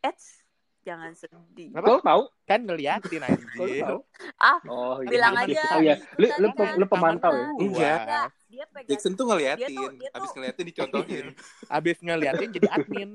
Eits, 0.01 0.41
jangan 0.81 1.13
sedih 1.13 1.69
Apa? 1.71 1.85
lo 1.87 1.97
tau 1.99 2.21
Kan 2.43 2.61
ngeliatin 2.61 3.17
Kalau 3.17 3.29
anjir. 3.31 3.81
tahu 3.81 3.99
ah 4.37 4.59
oh 4.65 4.97
iya. 4.99 5.09
bilang 5.09 5.33
Iya. 5.33 5.43
aja 5.45 5.61
oh 5.67 5.81
iya 5.81 5.95
lu 6.15 6.27
lu, 6.37 6.47
lu 6.77 6.85
pemantau 6.85 7.33
ya. 7.33 7.49
Enggak, 7.57 8.29
dia 8.45 8.65
pegang 8.69 8.89
Jackson 8.89 9.13
tuh 9.13 9.25
ngeliatin. 9.25 9.61
Dia 9.61 9.69
tuh- 9.71 9.93
dia 9.95 10.09
Abis 10.13 10.29
ngeliatin 10.31 10.65
dicontohin. 10.65 11.25
Abis 11.77 11.97
ngeliatin 12.01 12.49
jadi 12.51 12.67
admin. 12.71 13.09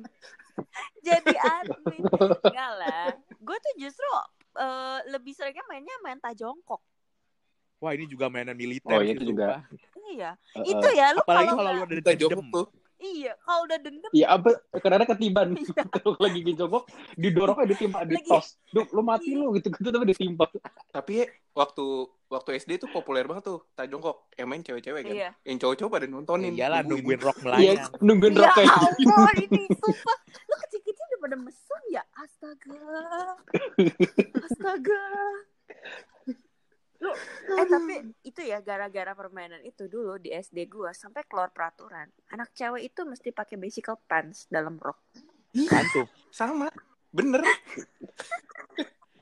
jadi 1.06 1.34
admin 1.36 2.00
enggak 2.42 2.70
lah 2.76 3.06
gue 3.16 3.56
tuh 3.56 3.72
justru 3.78 4.08
eh, 4.56 4.98
lebih 5.08 5.32
seringnya 5.32 5.62
mainnya 5.66 5.94
main 6.00 6.18
tajongkok 6.18 6.82
Wah 7.80 7.96
ini 7.96 8.04
juga 8.04 8.28
mainan 8.28 8.52
militer. 8.52 8.92
Oh, 8.92 9.00
sih, 9.00 9.16
itu 9.16 9.24
juga. 9.32 9.64
sumpah. 9.64 9.88
Iya 10.10 10.30
Uh, 10.50 10.64
itu 10.64 10.88
ya 10.90 11.06
lu 11.10 11.20
Apalagi 11.20 11.48
kalau 11.48 11.62
kalau 11.62 11.72
lu 11.72 11.84
Kita 11.88 12.10
dendam. 12.10 12.20
jongkok 12.20 12.50
tuh. 12.52 12.66
iya 13.00 13.32
kalau 13.40 13.60
udah 13.64 13.78
dendam 13.78 14.10
Iya 14.10 14.26
apa 14.28 14.48
karena 14.76 15.04
ketiban 15.04 15.48
kalau 15.94 16.12
lagi 16.18 16.40
dijongkok 16.42 16.84
didorongnya 17.14 17.66
ditimpa 17.68 17.98
Lagi- 18.00 18.12
ditos 18.18 18.46
Duh, 18.68 18.86
lu 18.88 19.00
mati 19.00 19.30
lu 19.32 19.54
gitu 19.54 19.70
gitu 19.70 19.88
tapi 19.88 20.04
ditimpa 20.06 20.44
Tapi 20.90 21.24
waktu 21.52 21.86
waktu 22.28 22.50
SD 22.56 22.78
tuh 22.78 22.86
populer 22.88 23.26
banget 23.26 23.42
tuh. 23.44 23.58
Tak 23.72 23.86
jongkok. 23.86 24.30
Yang 24.32 24.46
main 24.46 24.62
cewek-cewek 24.62 25.02
kan. 25.02 25.10
Iya. 25.12 25.30
Yang 25.42 25.56
cowok-cowok 25.60 25.90
pada 25.92 26.06
nontonin. 26.06 26.54
Iyalah 26.54 26.86
nungguin. 26.86 27.18
nungguin 27.18 27.20
rock 27.20 27.36
iya 27.38 27.42
melayang. 27.74 27.90
nungguin 27.98 28.32
ya 28.32 28.40
roknya 28.44 28.66
ampun 28.70 29.36
ini 29.40 29.62
sumpah 29.72 30.16
lu 30.44 30.54
kecil-kecil 30.60 31.04
udah 31.04 31.18
pada 31.20 31.36
mesum 31.36 31.82
ya 31.88 32.02
astaga 32.16 32.78
astaga 34.46 35.02
lu 37.00 37.10
eh 37.56 37.64
tapi 37.64 37.94
itu 38.22 38.40
ya 38.44 38.60
gara-gara 38.60 39.16
permainan 39.16 39.64
itu 39.64 39.88
dulu 39.88 40.20
di 40.20 40.30
SD 40.30 40.68
gua 40.68 40.92
sampai 40.92 41.24
keluar 41.24 41.48
peraturan 41.48 42.06
anak 42.28 42.52
cewek 42.52 42.92
itu 42.92 43.00
mesti 43.02 43.32
pakai 43.32 43.56
bicycle 43.56 43.96
pants 44.04 44.44
dalam 44.46 44.76
rok 44.76 45.00
Kan 45.66 45.82
tuh. 45.90 46.06
Sama. 46.30 46.70
Bener. 47.10 47.42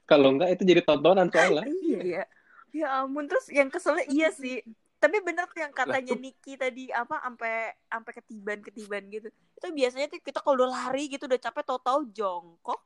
kalau 0.04 0.36
enggak 0.36 0.58
itu 0.58 0.62
jadi 0.64 0.82
tontonan 0.84 1.28
soalnya 1.28 1.64
iya 1.80 2.00
ya 2.02 2.24
ya 2.68 2.86
ampun 3.00 3.24
terus 3.24 3.48
yang 3.48 3.68
keselnya 3.68 4.04
iya 4.08 4.28
sih 4.28 4.60
tapi 4.98 5.22
bener 5.22 5.46
tuh 5.46 5.62
yang 5.62 5.70
katanya 5.70 6.18
Niki 6.18 6.58
tadi 6.58 6.90
apa 6.90 7.22
sampai 7.22 7.70
sampai 7.86 8.12
ketiban 8.18 8.58
ketiban 8.60 9.02
gitu 9.08 9.28
itu 9.30 9.66
biasanya 9.70 10.10
tuh 10.10 10.20
kita 10.20 10.42
kalau 10.42 10.64
udah 10.64 10.68
lari 10.68 11.06
gitu 11.08 11.24
udah 11.24 11.38
capek 11.38 11.64
tahu-tahu 11.64 12.10
jongkok 12.10 12.80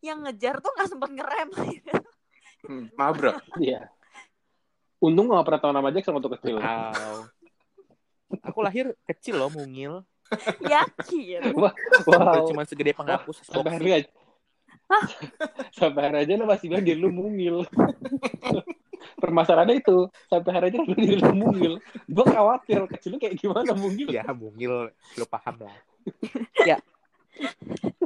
yang 0.00 0.24
ngejar 0.24 0.58
tuh 0.58 0.72
nggak 0.72 0.88
sempet 0.88 1.10
ngerem 1.12 1.48
Hmm, 2.60 2.92
mabrak. 2.92 3.40
iya 3.56 3.88
untung 5.00 5.32
gak 5.32 5.44
pernah 5.48 5.60
tahu 5.60 5.72
nama 5.72 5.88
Jackson 5.90 6.14
waktu 6.16 6.30
kecil. 6.38 6.56
Wow. 6.60 7.18
Aku 8.46 8.60
lahir 8.62 8.94
kecil 9.08 9.40
loh 9.40 9.50
mungil. 9.50 10.04
yakin. 10.62 11.50
Wow. 12.06 12.46
Cuma 12.46 12.62
segede 12.62 12.94
penghapus 12.94 13.42
sampai 13.42 13.72
hari 13.74 13.90
aja. 14.04 14.10
Sampai 15.78 16.10
hari 16.10 16.18
aja 16.26 16.34
lu 16.34 16.46
masih 16.50 16.66
bilang 16.66 16.82
diri 16.82 16.98
lu 16.98 17.10
mungil. 17.14 17.62
Permasalahannya 19.22 19.78
itu. 19.78 20.10
Sampai 20.26 20.50
hari 20.50 20.64
aja 20.74 20.82
lu 20.82 20.94
diri 20.98 21.14
lu 21.18 21.30
mungil. 21.30 21.72
Gua 22.10 22.26
khawatir 22.26 22.90
kecil 22.98 23.14
lu 23.14 23.18
kayak 23.22 23.38
gimana 23.38 23.70
mungil. 23.74 24.10
Ya 24.10 24.26
mungil. 24.34 24.90
Lo 24.90 25.24
paham 25.30 25.62
lah. 25.62 25.76
ya. 26.66 26.82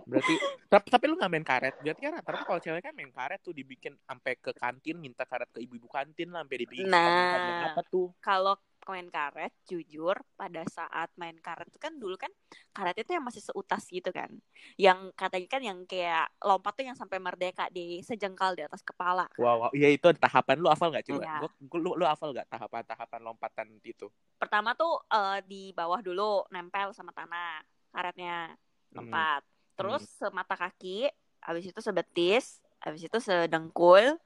Berarti 0.05 0.35
tapi, 0.69 0.87
tapi 0.91 1.05
lu 1.09 1.15
gak 1.17 1.33
main 1.33 1.47
karet. 1.47 1.75
Berarti 1.81 2.01
kan 2.03 2.13
rata-rata 2.19 2.45
kalau 2.45 2.61
cewek 2.61 2.83
kan 2.83 2.95
main 2.95 3.11
karet 3.11 3.41
tuh 3.41 3.55
dibikin 3.57 3.95
sampai 4.05 4.37
ke 4.37 4.51
kantin 4.53 4.97
minta 5.01 5.25
karet 5.25 5.49
ke 5.49 5.63
ibu-ibu 5.65 5.89
kantin 5.89 6.29
lah 6.35 6.45
sampai 6.45 6.59
dibikin 6.61 6.91
Nah. 6.91 7.73
apa 7.73 7.81
tuh. 7.87 8.13
kalau 8.21 8.55
main 8.85 9.09
karet 9.09 9.49
jujur 9.65 10.13
pada 10.37 10.61
saat 10.69 11.09
main 11.17 11.33
karet 11.41 11.73
itu 11.73 11.81
kan 11.81 11.97
dulu 11.97 12.21
kan 12.21 12.29
karet 12.69 13.01
itu 13.01 13.17
yang 13.17 13.25
masih 13.25 13.41
seutas 13.41 13.89
gitu 13.89 14.13
kan 14.13 14.29
yang 14.77 15.09
katanya 15.17 15.49
kan 15.49 15.63
yang 15.65 15.79
kayak 15.89 16.29
lompat 16.45 16.77
tuh 16.77 16.85
yang 16.85 16.93
sampai 16.93 17.17
merdeka 17.17 17.73
di 17.73 18.05
sejengkal 18.05 18.53
di 18.53 18.61
atas 18.61 18.85
kepala 18.85 19.25
Wow, 19.41 19.57
wow. 19.57 19.71
Iya 19.73 19.89
itu 19.89 20.05
tahapan 20.21 20.61
lu 20.61 20.69
hafal 20.69 20.93
gak 20.93 21.09
coba? 21.09 21.25
Iya. 21.25 21.37
Gua, 21.41 21.51
gua- 21.65 21.81
lu, 21.81 21.91
lu 21.97 22.05
hafal 22.05 22.37
gak 22.37 22.45
tahapan-tahapan 22.53 23.21
lompatan 23.25 23.73
itu? 23.81 24.13
pertama 24.37 24.77
tuh 24.77 25.01
eh, 25.09 25.41
di 25.49 25.73
bawah 25.73 26.05
dulu 26.05 26.45
nempel 26.53 26.93
sama 26.93 27.09
tanah 27.17 27.65
karetnya 27.89 28.53
Hmm. 28.95 29.11
empat. 29.11 29.43
Terus 29.75 30.03
semata 30.17 30.55
kaki 30.55 31.11
habis 31.43 31.67
itu 31.69 31.81
sebetis 31.83 32.63
habis 32.81 33.03
itu 33.05 33.19
sedengkul 33.21 34.17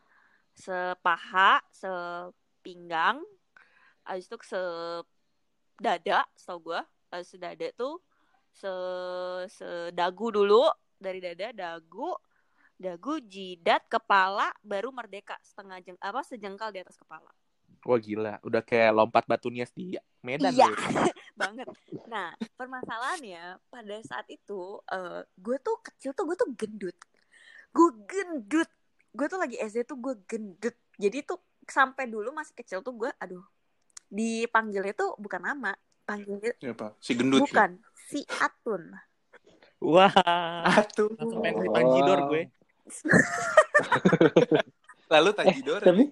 sepaha 0.54 1.62
sepinggang 1.72 3.22
habis 4.04 4.28
itu 4.28 4.37
sedada 4.44 6.20
setahu 6.37 6.72
gua. 6.72 6.82
Habis 7.08 7.32
sedada 7.32 7.66
tuh 7.72 7.96
se 8.52 8.72
sedagu 9.48 10.28
dulu 10.28 10.68
dari 11.00 11.25
dada 11.25 11.54
dagu 11.56 12.12
dagu 12.78 13.18
jidat 13.25 13.88
kepala 13.88 14.52
baru 14.60 14.92
merdeka. 14.92 15.40
Setengah 15.40 15.80
jeng 15.80 15.98
apa 15.98 16.20
sejengkal 16.20 16.70
di 16.70 16.84
atas 16.84 17.00
kepala 17.00 17.32
Wah 17.85 17.99
gila, 17.99 18.35
udah 18.42 18.61
kayak 18.61 18.90
lompat 18.90 19.25
batu 19.25 19.49
nias 19.49 19.70
di 19.70 19.94
Medan 20.20 20.50
Iya. 20.50 20.66
lu. 20.66 20.75
banget. 21.38 21.66
Nah, 22.11 22.35
permasalahannya 22.58 23.62
pada 23.70 23.94
saat 24.02 24.26
itu 24.26 24.82
eh 24.90 25.23
gue 25.35 25.56
tuh 25.62 25.78
kecil 25.80 26.11
tuh 26.11 26.26
gue 26.26 26.35
tuh 26.35 26.50
gendut. 26.54 26.97
Gue 27.70 27.88
gendut. 28.11 28.66
Gue 29.14 29.26
tuh 29.26 29.38
lagi 29.38 29.54
SD 29.54 29.87
tuh 29.87 29.97
gue 29.97 30.14
gendut. 30.26 30.75
Jadi 30.99 31.23
tuh 31.23 31.38
sampai 31.62 32.08
dulu 32.08 32.32
masih 32.32 32.56
kecil 32.56 32.80
tuh 32.82 32.97
gue 32.97 33.11
aduh 33.20 33.44
dipanggilnya 34.08 34.97
tuh 34.97 35.12
bukan 35.20 35.44
nama, 35.44 35.76
panggilnya 36.02 36.56
Siapa? 36.56 36.97
Si 36.99 37.12
gendut. 37.12 37.44
bukan 37.44 37.76
si 38.08 38.25
Atun. 38.40 38.88
Wah, 39.78 40.11
Atuh. 40.64 41.12
langsung 41.14 41.38
pengen 41.38 41.70
gue. 41.70 42.42
Lalu 45.12 45.30
Tajidor. 45.32 45.80
tapi 45.80 46.04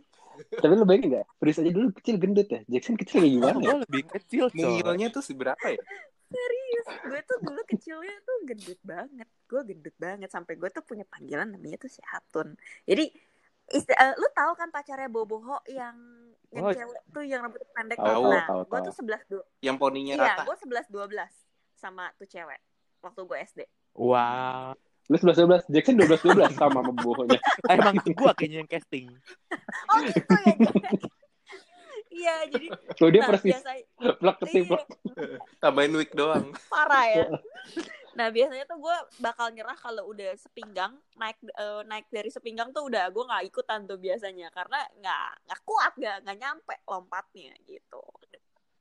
tapi 0.48 0.72
lu 0.72 0.84
bayangin 0.84 1.08
gak? 1.14 1.26
Pris 1.36 1.56
aja 1.56 1.70
dulu 1.70 1.88
kecil 1.92 2.16
gendut 2.16 2.46
ya. 2.46 2.60
Jackson 2.66 2.94
kecil 2.94 3.18
kayak 3.20 3.32
gimana 3.34 3.56
ya? 3.56 3.64
gue 3.64 3.76
lebih 3.84 4.02
kecil 4.08 4.44
coy 4.48 4.60
Mungilnya 4.60 5.08
tuh 5.10 5.22
seberapa 5.22 5.66
ya? 5.66 5.80
Serius, 6.26 6.86
gue 7.02 7.20
tuh 7.22 7.38
dulu 7.38 7.60
kecilnya 7.64 8.14
tuh 8.20 8.36
gendut 8.44 8.80
banget. 8.82 9.28
Gue 9.46 9.60
gendut 9.62 9.96
banget 9.96 10.28
sampai 10.28 10.54
gue 10.54 10.68
tuh 10.68 10.82
punya 10.82 11.06
panggilan 11.06 11.46
namanya 11.48 11.78
tuh 11.78 11.86
si 11.86 12.02
Hatun. 12.02 12.58
Jadi 12.82 13.14
isti- 13.68 13.94
eh, 13.94 14.14
lu 14.14 14.26
tahu 14.30 14.52
kan 14.54 14.68
pacarnya 14.68 15.06
Boboho 15.06 15.62
yang 15.66 15.94
yang 16.48 16.62
Oh. 16.62 16.70
cewek 16.70 17.00
tuh 17.10 17.22
yang 17.22 17.42
rambut 17.42 17.58
pendek 17.68 17.98
Tahu, 17.98 18.22
nah, 18.26 18.46
tahu, 18.46 18.60
gue 18.64 18.78
tuh 18.80 18.94
sebelas 18.94 19.22
dua 19.26 19.42
Yang 19.58 19.76
poninya 19.76 20.14
iya 20.14 20.24
rata. 20.32 20.42
gue 20.46 20.56
sebelas 20.56 20.86
dua 20.86 21.04
belas 21.04 21.32
sama 21.74 22.06
tuh 22.14 22.24
cewek 22.24 22.62
waktu 23.02 23.20
gue 23.20 23.36
SD 23.44 23.60
Wah, 23.92 24.70
Lu 25.06 25.14
11 25.14 25.70
12, 25.70 25.70
Jackson 25.70 25.94
12 25.94 26.18
12 26.34 26.58
sama 26.58 26.82
sama 26.82 26.92
bohongnya. 26.98 27.40
emang 27.74 27.94
itu 28.02 28.10
gue 28.10 28.30
kayaknya 28.34 28.58
yang 28.64 28.70
casting. 28.70 29.06
oh 29.90 29.98
gitu 30.02 30.34
ya 30.42 30.54
iya 32.16 32.36
jadi 32.48 32.66
Kalau 32.96 33.10
dia 33.12 33.22
nah, 33.22 33.28
persis 33.28 33.52
biasa 33.52 33.70
plak 34.18 34.36
ketiplak. 34.40 34.84
iya, 34.88 35.36
Tambahin 35.62 35.94
wig 35.94 36.10
doang. 36.16 36.50
parah 36.72 37.06
ya. 37.12 37.26
Nah 38.16 38.32
biasanya 38.32 38.64
tuh 38.64 38.80
gue 38.80 38.96
bakal 39.20 39.52
nyerah 39.52 39.76
kalau 39.76 40.08
udah 40.08 40.32
sepinggang 40.40 40.96
naik 41.20 41.36
eh, 41.44 41.82
naik 41.84 42.08
dari 42.08 42.32
sepinggang 42.32 42.72
tuh 42.72 42.88
udah 42.88 43.12
gue 43.12 43.20
nggak 43.20 43.44
ikutan 43.52 43.84
tuh 43.84 44.00
biasanya 44.00 44.48
karena 44.48 44.80
nggak 44.96 45.28
nggak 45.44 45.60
kuat 45.68 45.92
nggak 46.00 46.16
nggak 46.24 46.38
nyampe 46.40 46.74
lompatnya 46.88 47.52
gitu. 47.68 48.02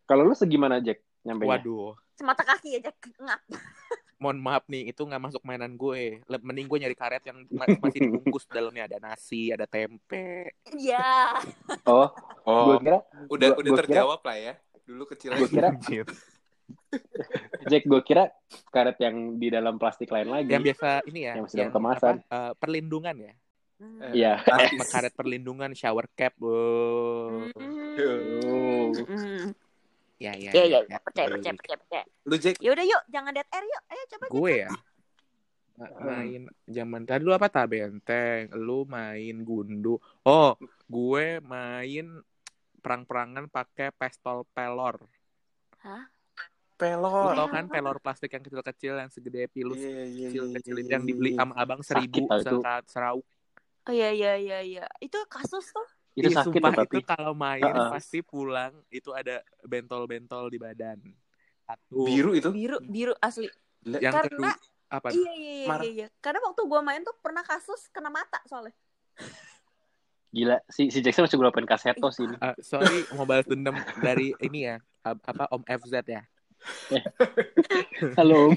Kalau 0.07 0.23
lu 0.23 0.33
segimana 0.37 0.79
Jack? 0.79 1.03
Nyampe 1.25 1.43
Waduh, 1.49 1.97
semata 2.15 2.45
kaki 2.45 2.79
aja 2.79 2.93
ngap 3.19 3.41
mohon 4.15 4.37
maaf 4.37 4.63
nih, 4.65 4.87
itu 4.87 5.01
nggak 5.01 5.19
masuk 5.21 5.41
mainan 5.41 5.73
gue. 5.73 6.23
Mending 6.25 6.65
gue 6.65 6.79
nyari 6.79 6.93
karet 6.93 7.23
yang 7.23 7.43
ma- 7.49 7.67
masih 7.79 7.99
dibungkus 8.01 8.47
dalamnya 8.47 8.85
ada 8.85 8.97
nasi, 8.97 9.49
ada 9.49 9.65
tempe. 9.65 10.55
iya 10.73 11.35
Oh, 11.85 12.07
Oh, 12.43 12.65
gua 12.65 12.77
kira 12.79 12.97
udah 13.27 13.47
gua- 13.49 13.57
udah 13.57 13.69
gua 13.69 13.75
kira- 13.75 13.81
terjawab 13.85 14.21
lah 14.21 14.37
ya. 14.37 14.53
Dulu 14.83 15.03
kecilnya 15.07 15.37
Gua 15.37 15.49
kira-. 15.49 15.73
Jack 17.65 17.83
gue 17.83 18.01
kira 18.01 18.31
karet 18.67 18.97
yang 18.97 19.15
di 19.35 19.47
dalam 19.47 19.75
plastik 19.75 20.07
lain 20.07 20.27
lagi. 20.27 20.47
yang 20.47 20.63
biasa 20.63 21.03
ini 21.05 21.19
ya, 21.21 21.33
Yang 21.35 21.45
masih 21.45 21.57
dalam 21.59 21.73
kemasan. 21.73 22.15
apa, 22.21 22.31
eh, 22.31 22.51
perlindungan 22.55 23.15
ya. 23.19 23.33
Hmm. 23.75 23.99
Iya. 24.09 24.33
artis. 24.39 24.87
Karet 24.87 25.13
perlindungan, 25.13 25.75
shower 25.75 26.07
cap. 26.09 26.31
Oh. 26.39 27.43
Hmm. 27.53 29.51
Ya, 30.15 30.31
ya, 30.31 30.51
Iya, 30.55 30.63
iya, 30.63 30.79
ya. 30.87 30.97
percaya, 31.03 31.27
percaya, 31.27 31.53
percaya, 31.59 31.77
percaya. 31.77 32.03
Lu 32.23 32.35
Jack, 32.39 32.55
Ya 32.63 32.71
udah 32.71 32.85
yuk, 32.87 33.03
jangan 33.11 33.31
dead 33.35 33.49
air 33.51 33.65
yuk. 33.67 33.81
Ayo 33.91 34.03
coba. 34.15 34.25
Gue 34.31 34.53
ya. 34.63 34.71
Ma- 35.75 35.91
main 36.07 36.47
zaman 36.71 37.03
tadi 37.03 37.27
lu 37.27 37.35
apa 37.35 37.51
tak 37.51 37.75
benteng 37.75 38.47
lu 38.55 38.87
main 38.87 39.43
gundu 39.43 39.99
oh 40.23 40.55
gue 40.87 41.43
main 41.43 42.23
perang-perangan 42.79 43.51
pakai 43.51 43.91
pistol 43.91 44.47
pelor 44.55 45.03
lu 45.83 45.99
pelor. 46.79 47.35
tau 47.35 47.47
kan 47.51 47.67
pelor 47.67 47.99
plastik 47.99 48.31
yang 48.31 48.39
kecil-kecil 48.47 49.03
yang 49.03 49.11
segede 49.11 49.51
pilus 49.51 49.83
Iya, 49.83 50.07
iya, 50.07 50.27
kecil-kecil 50.31 50.75
iya, 50.79 50.95
yang 50.95 51.03
iya, 51.03 51.09
dibeli 51.11 51.35
iya. 51.35 51.43
sama 51.43 51.53
abang 51.59 51.83
seribu 51.83 52.23
serauk 52.87 53.27
Oh 53.85 53.93
iya 53.93 54.09
iya 54.09 54.33
iya 54.41 54.59
iya. 54.65 54.85
Itu 54.97 55.21
kasus 55.29 55.69
tuh. 55.69 55.87
Itu 56.15 56.27
Ih, 56.27 56.33
sakit 56.33 56.47
sumpah, 56.55 56.71
tapi. 56.73 56.95
itu 56.95 56.99
kalau 57.03 57.35
main 57.35 57.59
Heeh. 57.61 57.89
pasti 57.91 58.19
pulang 58.19 58.71
itu 58.87 59.11
ada 59.11 59.37
bentol-bentol 59.61 60.47
di 60.47 60.55
badan 60.55 60.95
satu 61.61 62.05
Biru 62.05 62.31
itu. 62.31 62.49
Biru 62.49 62.79
biru 62.81 63.13
asli. 63.17 63.51
yang 63.83 64.09
Karena- 64.09 64.31
kedua 64.31 64.51
apa 64.87 65.07
Iya 65.09 65.31
iya 65.33 65.53
iya 65.53 65.67
Mar- 65.67 65.81
iya. 65.81 65.91
iya. 65.91 66.07
Karena 66.17 66.39
waktu 66.41 66.61
gua 66.63 66.79
main 66.79 67.01
tuh 67.01 67.13
pernah 67.15 67.41
kasus 67.41 67.89
kena 67.89 68.07
mata 68.07 68.39
soalnya. 68.45 68.71
Gila, 70.29 70.59
si 70.67 70.87
si 70.87 70.99
Jackson 70.99 71.23
masih 71.23 71.35
ngeluarin 71.35 71.63
kaseto 71.63 72.07
sih 72.09 72.23
ini. 72.23 72.35
Eh, 72.35 72.55
sorry 72.59 73.03
mau 73.11 73.23
balas 73.23 73.43
dendam 73.45 73.73
dari 73.97 74.31
ini 74.39 74.67
ya 74.67 74.77
apa 75.01 75.47
Om 75.47 75.63
FZ 75.65 75.95
ya 76.01 76.23
Halo. 78.15 78.49
Om. 78.49 78.55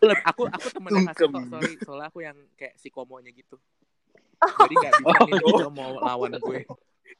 Lep, 0.00 0.18
aku 0.24 0.42
aku 0.46 0.66
Sungkem. 0.68 1.30
kok 1.32 1.46
sorry 1.52 1.72
soalnya 1.78 2.06
aku 2.08 2.18
yang 2.20 2.36
kayak 2.54 2.74
psikomonya 2.76 3.30
gitu 3.30 3.56
Oh. 3.56 3.95
jadi 4.60 4.74
nggak 4.74 4.92
bisa 4.94 5.08
Oh, 5.08 5.16
nih 5.22 5.32
iya. 5.34 5.52
kalau 5.52 5.70
mau 5.70 5.90
lawan 5.96 6.32
gue 6.36 6.62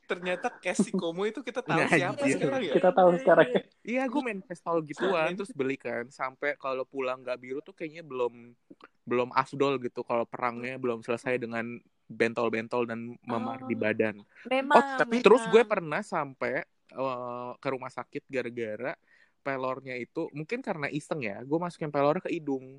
Ternyata 0.07 0.55
Casey 0.57 0.90
Komo 0.92 1.22
itu 1.24 1.42
kita 1.42 1.59
tahu 1.61 1.74
Nggak, 1.76 1.90
siapa 1.92 2.14
anjir. 2.16 2.38
sekarang 2.38 2.62
ya. 2.62 2.72
Kita 2.74 2.90
tahu 2.92 3.11
sekarang. 3.18 3.48
iya 3.83 4.02
gue 4.05 4.20
main 4.20 4.38
pistol 4.40 4.76
gituan 4.81 5.31
terus 5.33 5.50
beli 5.50 5.74
kan 5.74 6.07
sampai 6.09 6.55
kalau 6.57 6.83
pulang 6.85 7.20
nggak 7.20 7.35
biru 7.37 7.59
tuh 7.59 7.72
kayaknya 7.72 8.02
belum 8.02 8.55
belum 9.02 9.29
afdol 9.33 9.79
gitu 9.79 10.02
kalau 10.02 10.22
perangnya 10.24 10.74
belum 10.76 11.00
selesai 11.00 11.38
dengan 11.38 11.79
bentol-bentol 12.07 12.83
dan 12.85 13.18
memar 13.20 13.59
Oh. 13.59 13.66
di 13.66 13.74
badan 13.74 14.22
Memang. 14.44 14.74
oh 14.74 14.87
tapi 14.96 15.18
memang. 15.18 15.26
terus 15.26 15.42
gue 15.44 15.62
pernah 15.64 15.98
sampai 16.00 16.62
eh, 16.88 17.50
ke 17.57 17.68
rumah 17.68 17.90
sakit 17.90 18.22
gara-gara 18.26 18.94
pelornya 19.40 19.94
itu 19.94 20.31
mungkin 20.31 20.59
karena 20.61 20.87
iseng 20.88 21.18
ya 21.20 21.38
gue 21.40 21.55
masukin 21.57 21.90
pelor 21.90 22.18
ke 22.20 22.31
hidung 22.31 22.79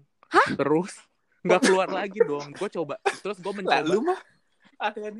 terus 0.54 0.95
nggak 1.47 1.62
keluar 1.63 1.89
lagi 1.89 2.19
dong 2.21 2.51
gue 2.51 2.69
coba 2.69 2.95
terus 3.23 3.38
gue 3.39 3.53
mencoba 3.55 3.81
Lalu 3.83 3.99
mah. 4.13 4.19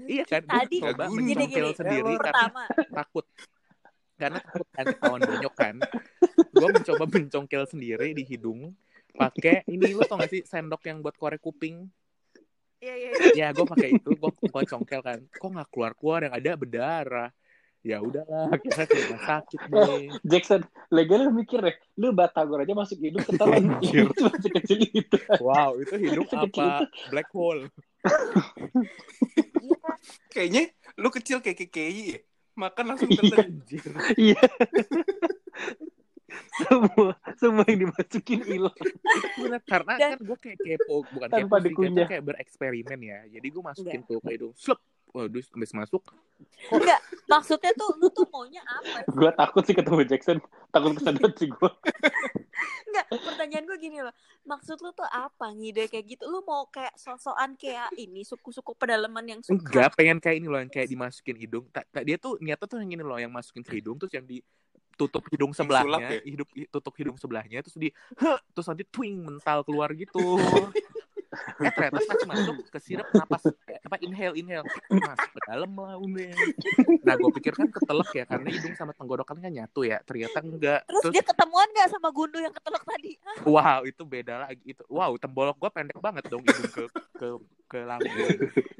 Iya 0.06 0.24
kan, 0.30 0.46
gue 0.46 0.54
Tadi 0.54 0.78
coba 0.86 1.04
gini, 1.10 1.34
mencongkel 1.34 1.66
gini. 1.66 1.78
sendiri 1.82 2.14
karena 2.22 2.46
pertama. 2.46 2.64
takut. 2.94 3.26
Karena 4.18 4.38
takut 4.42 4.68
kan 4.70 4.86
ketahuan 4.86 5.22
bonyok 5.26 5.56
kan. 5.58 5.76
Gue 6.54 6.70
mencoba 6.70 7.04
mencongkel 7.10 7.64
sendiri 7.66 8.14
di 8.14 8.22
hidung. 8.22 8.78
Pakai 9.18 9.66
ini 9.66 9.98
lu 9.98 10.06
tau 10.06 10.22
gak 10.22 10.30
sih 10.30 10.46
sendok 10.46 10.86
yang 10.86 11.02
buat 11.02 11.18
korek 11.18 11.42
kuping? 11.42 11.90
Iya 12.78 12.94
iya. 12.94 13.10
iya. 13.34 13.34
Ya 13.34 13.48
gue 13.50 13.66
pakai 13.66 13.98
itu, 13.98 14.14
gue 14.14 14.30
gue 14.30 14.64
congkel 14.70 15.02
kan. 15.02 15.20
Kok 15.26 15.50
nggak 15.50 15.70
keluar 15.74 15.92
keluar 15.98 16.20
yang 16.30 16.34
ada 16.38 16.52
berdarah. 16.54 17.30
Ya 17.88 18.04
udahlah, 18.04 18.52
akhirnya 18.52 18.84
ke 18.84 18.96
rumah 19.00 19.22
sakit 19.24 19.60
deh. 19.64 20.12
Jackson, 20.36 20.62
legal 20.92 21.24
lu 21.24 21.32
mikir 21.32 21.64
deh, 21.64 21.76
lu 21.96 22.12
batagor 22.12 22.60
aja 22.60 22.76
masuk 22.76 23.00
hidung 23.00 23.24
ketahuan 23.24 23.80
itu 23.80 24.12
masih 24.28 24.52
kecil 24.60 24.80
itu. 24.92 25.18
Wow, 25.40 25.80
itu 25.80 25.96
hidung 25.96 26.28
Sekecil 26.28 26.68
apa 26.68 26.84
black 27.08 27.32
hole? 27.32 27.72
Iya. 29.64 29.80
Kayaknya 30.36 30.64
lu 31.00 31.08
kecil 31.10 31.40
kayak 31.40 31.64
KKI 31.64 32.04
ya. 32.12 32.20
Makan 32.60 32.84
langsung 32.92 33.08
telan. 33.08 33.38
Anjir. 33.56 33.84
Iya. 34.20 34.44
semua 36.60 37.14
semua 37.40 37.64
yang 37.72 37.88
dimasukin 37.88 38.42
hilang. 38.44 38.76
Karena 39.64 39.94
Dan- 39.96 40.12
kan 40.18 40.20
gue 40.28 40.38
kayak 40.38 40.58
kepo 40.60 41.08
bukan 41.08 41.28
Tanpa 41.32 41.56
kepo 41.64 41.82
sih, 41.88 42.04
kayak 42.04 42.24
bereksperimen 42.26 43.00
ya 43.00 43.20
jadi 43.32 43.48
gue 43.48 43.64
masukin 43.64 44.02
tuh 44.04 44.20
ke 44.20 44.36
hidung 44.36 44.54
slep 44.58 44.82
waduh 45.18 45.42
habis 45.42 45.74
masuk 45.74 46.06
Enggak, 46.70 47.02
maksudnya 47.26 47.74
tuh 47.74 47.98
lu 47.98 48.14
tuh 48.14 48.30
maunya 48.30 48.62
apa? 48.62 49.10
Gue 49.10 49.32
takut 49.34 49.66
sih 49.66 49.74
ketemu 49.74 50.06
Jackson, 50.06 50.38
takut 50.70 50.94
kesedot 50.94 51.34
sih 51.34 51.50
gue. 51.50 51.72
Enggak, 52.88 53.06
pertanyaan 53.10 53.66
gue 53.66 53.78
gini 53.82 53.98
loh. 54.06 54.14
Maksud 54.46 54.78
lu 54.86 54.94
tuh 54.94 55.06
apa 55.10 55.50
ngide 55.54 55.90
kayak 55.90 56.06
gitu? 56.06 56.30
Lu 56.30 56.46
mau 56.46 56.70
kayak 56.70 56.94
sosokan 56.94 57.58
kayak 57.58 57.90
ini 57.98 58.22
suku-suku 58.22 58.78
pedalaman 58.78 59.26
yang 59.26 59.42
suka. 59.42 59.58
enggak 59.58 59.90
pengen 59.98 60.18
kayak 60.22 60.38
ini 60.38 60.48
loh 60.50 60.60
yang 60.62 60.70
kayak 60.70 60.88
dimasukin 60.90 61.38
hidung 61.42 61.66
tak 61.74 61.90
tak- 61.90 62.06
dia 62.06 62.18
tuh 62.22 62.38
niatnya 62.38 62.68
tuh 62.70 62.78
yang 62.82 62.92
ini 62.94 63.04
loh 63.04 63.18
yang 63.18 63.34
masukin 63.34 63.66
ke 63.66 63.82
hidung 63.82 63.98
terus 63.98 64.14
yang 64.14 64.26
ditutup 64.26 65.26
hidung 65.34 65.52
sulap 65.58 65.86
sebelahnya 65.86 66.10
ya? 66.10 66.22
hidup 66.22 66.48
tutup 66.70 66.94
hidung 66.98 67.18
sebelahnya 67.18 67.60
terus 67.66 67.78
di 67.78 67.90
"Heh," 68.18 68.40
terus 68.54 68.68
nanti 68.70 68.86
twing 68.86 69.26
mental 69.26 69.66
keluar 69.66 69.90
gitu 69.98 70.22
eh 71.62 71.72
ternyata 71.72 72.00
pas 72.04 72.22
masuk 72.26 72.56
ke 72.72 72.80
sirap 72.80 73.08
napas 73.14 73.44
apa 73.84 73.96
inhale 74.04 74.36
inhale 74.38 74.66
masuk 74.90 75.30
ke 75.36 75.42
dalam 75.48 75.72
lah 75.76 75.96
udah 76.00 76.34
nah 77.04 77.14
gue 77.16 77.32
pikir 77.42 77.54
kan 77.56 77.68
ketelek 77.68 78.12
ya 78.16 78.24
karena 78.28 78.48
hidung 78.52 78.76
sama 78.76 78.92
tenggorokan 78.96 79.38
kan 79.40 79.52
nyatu 79.52 79.82
ya 79.84 80.00
ternyata 80.04 80.40
enggak 80.44 80.82
Terus, 80.88 81.14
dia 81.14 81.24
ketemuan 81.24 81.68
gak 81.76 81.90
sama 81.92 82.10
gundu 82.12 82.40
yang 82.40 82.54
ketelok 82.56 82.84
tadi? 82.84 83.12
Wow 83.46 83.84
itu 83.86 84.04
beda 84.04 84.48
lagi 84.48 84.64
itu 84.64 84.84
wow 84.88 85.14
tembolok 85.20 85.58
gue 85.60 85.70
pendek 85.72 86.00
banget 86.00 86.24
dong 86.32 86.44
hidung 86.44 86.72
ke 86.72 86.84
ke 87.18 87.28
ke 87.68 87.80
lambung 87.84 88.16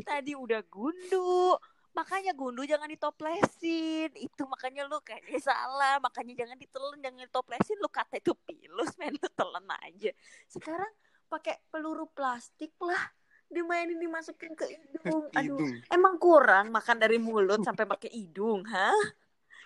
Tadi 0.08 0.32
udah 0.34 0.62
gundu. 0.72 1.60
Makanya 1.92 2.32
gundu 2.32 2.64
jangan 2.64 2.88
ditoplesin. 2.88 4.14
Itu 4.16 4.48
makanya 4.48 4.88
lu 4.88 5.04
kayaknya 5.04 5.42
salah. 5.44 6.00
Makanya 6.00 6.46
jangan 6.46 6.56
ditelan, 6.56 7.00
jangan 7.04 7.28
ditoplesin. 7.28 7.78
Lu 7.84 7.90
kata 7.92 8.24
itu 8.24 8.32
pilus, 8.48 8.96
men. 8.96 9.18
Lu 9.20 9.30
telan 9.36 9.68
aja. 9.84 10.12
Sekarang 10.48 10.94
pakai 11.28 11.60
peluru 11.68 12.08
plastik 12.12 12.74
lah. 12.80 13.00
Dimainin 13.48 13.96
dimasukin 13.96 14.52
ke 14.54 14.68
hidung. 14.68 15.32
Aduh, 15.38 15.56
Hidung. 15.60 15.72
emang 15.88 16.16
kurang 16.20 16.68
makan 16.68 17.00
dari 17.00 17.16
mulut 17.16 17.64
sampai 17.64 17.88
pakai 17.88 18.12
hidung, 18.12 18.68
hah? 18.68 18.92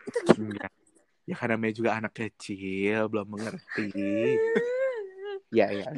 Itu 0.06 0.18
gimana? 0.30 0.70
Ya 1.26 1.34
karena 1.34 1.58
namanya 1.58 1.74
juga 1.78 1.90
anak 1.98 2.14
kecil 2.14 3.08
belum 3.08 3.28
mengerti. 3.30 3.90
Ya 5.52 5.68
ya. 5.68 5.92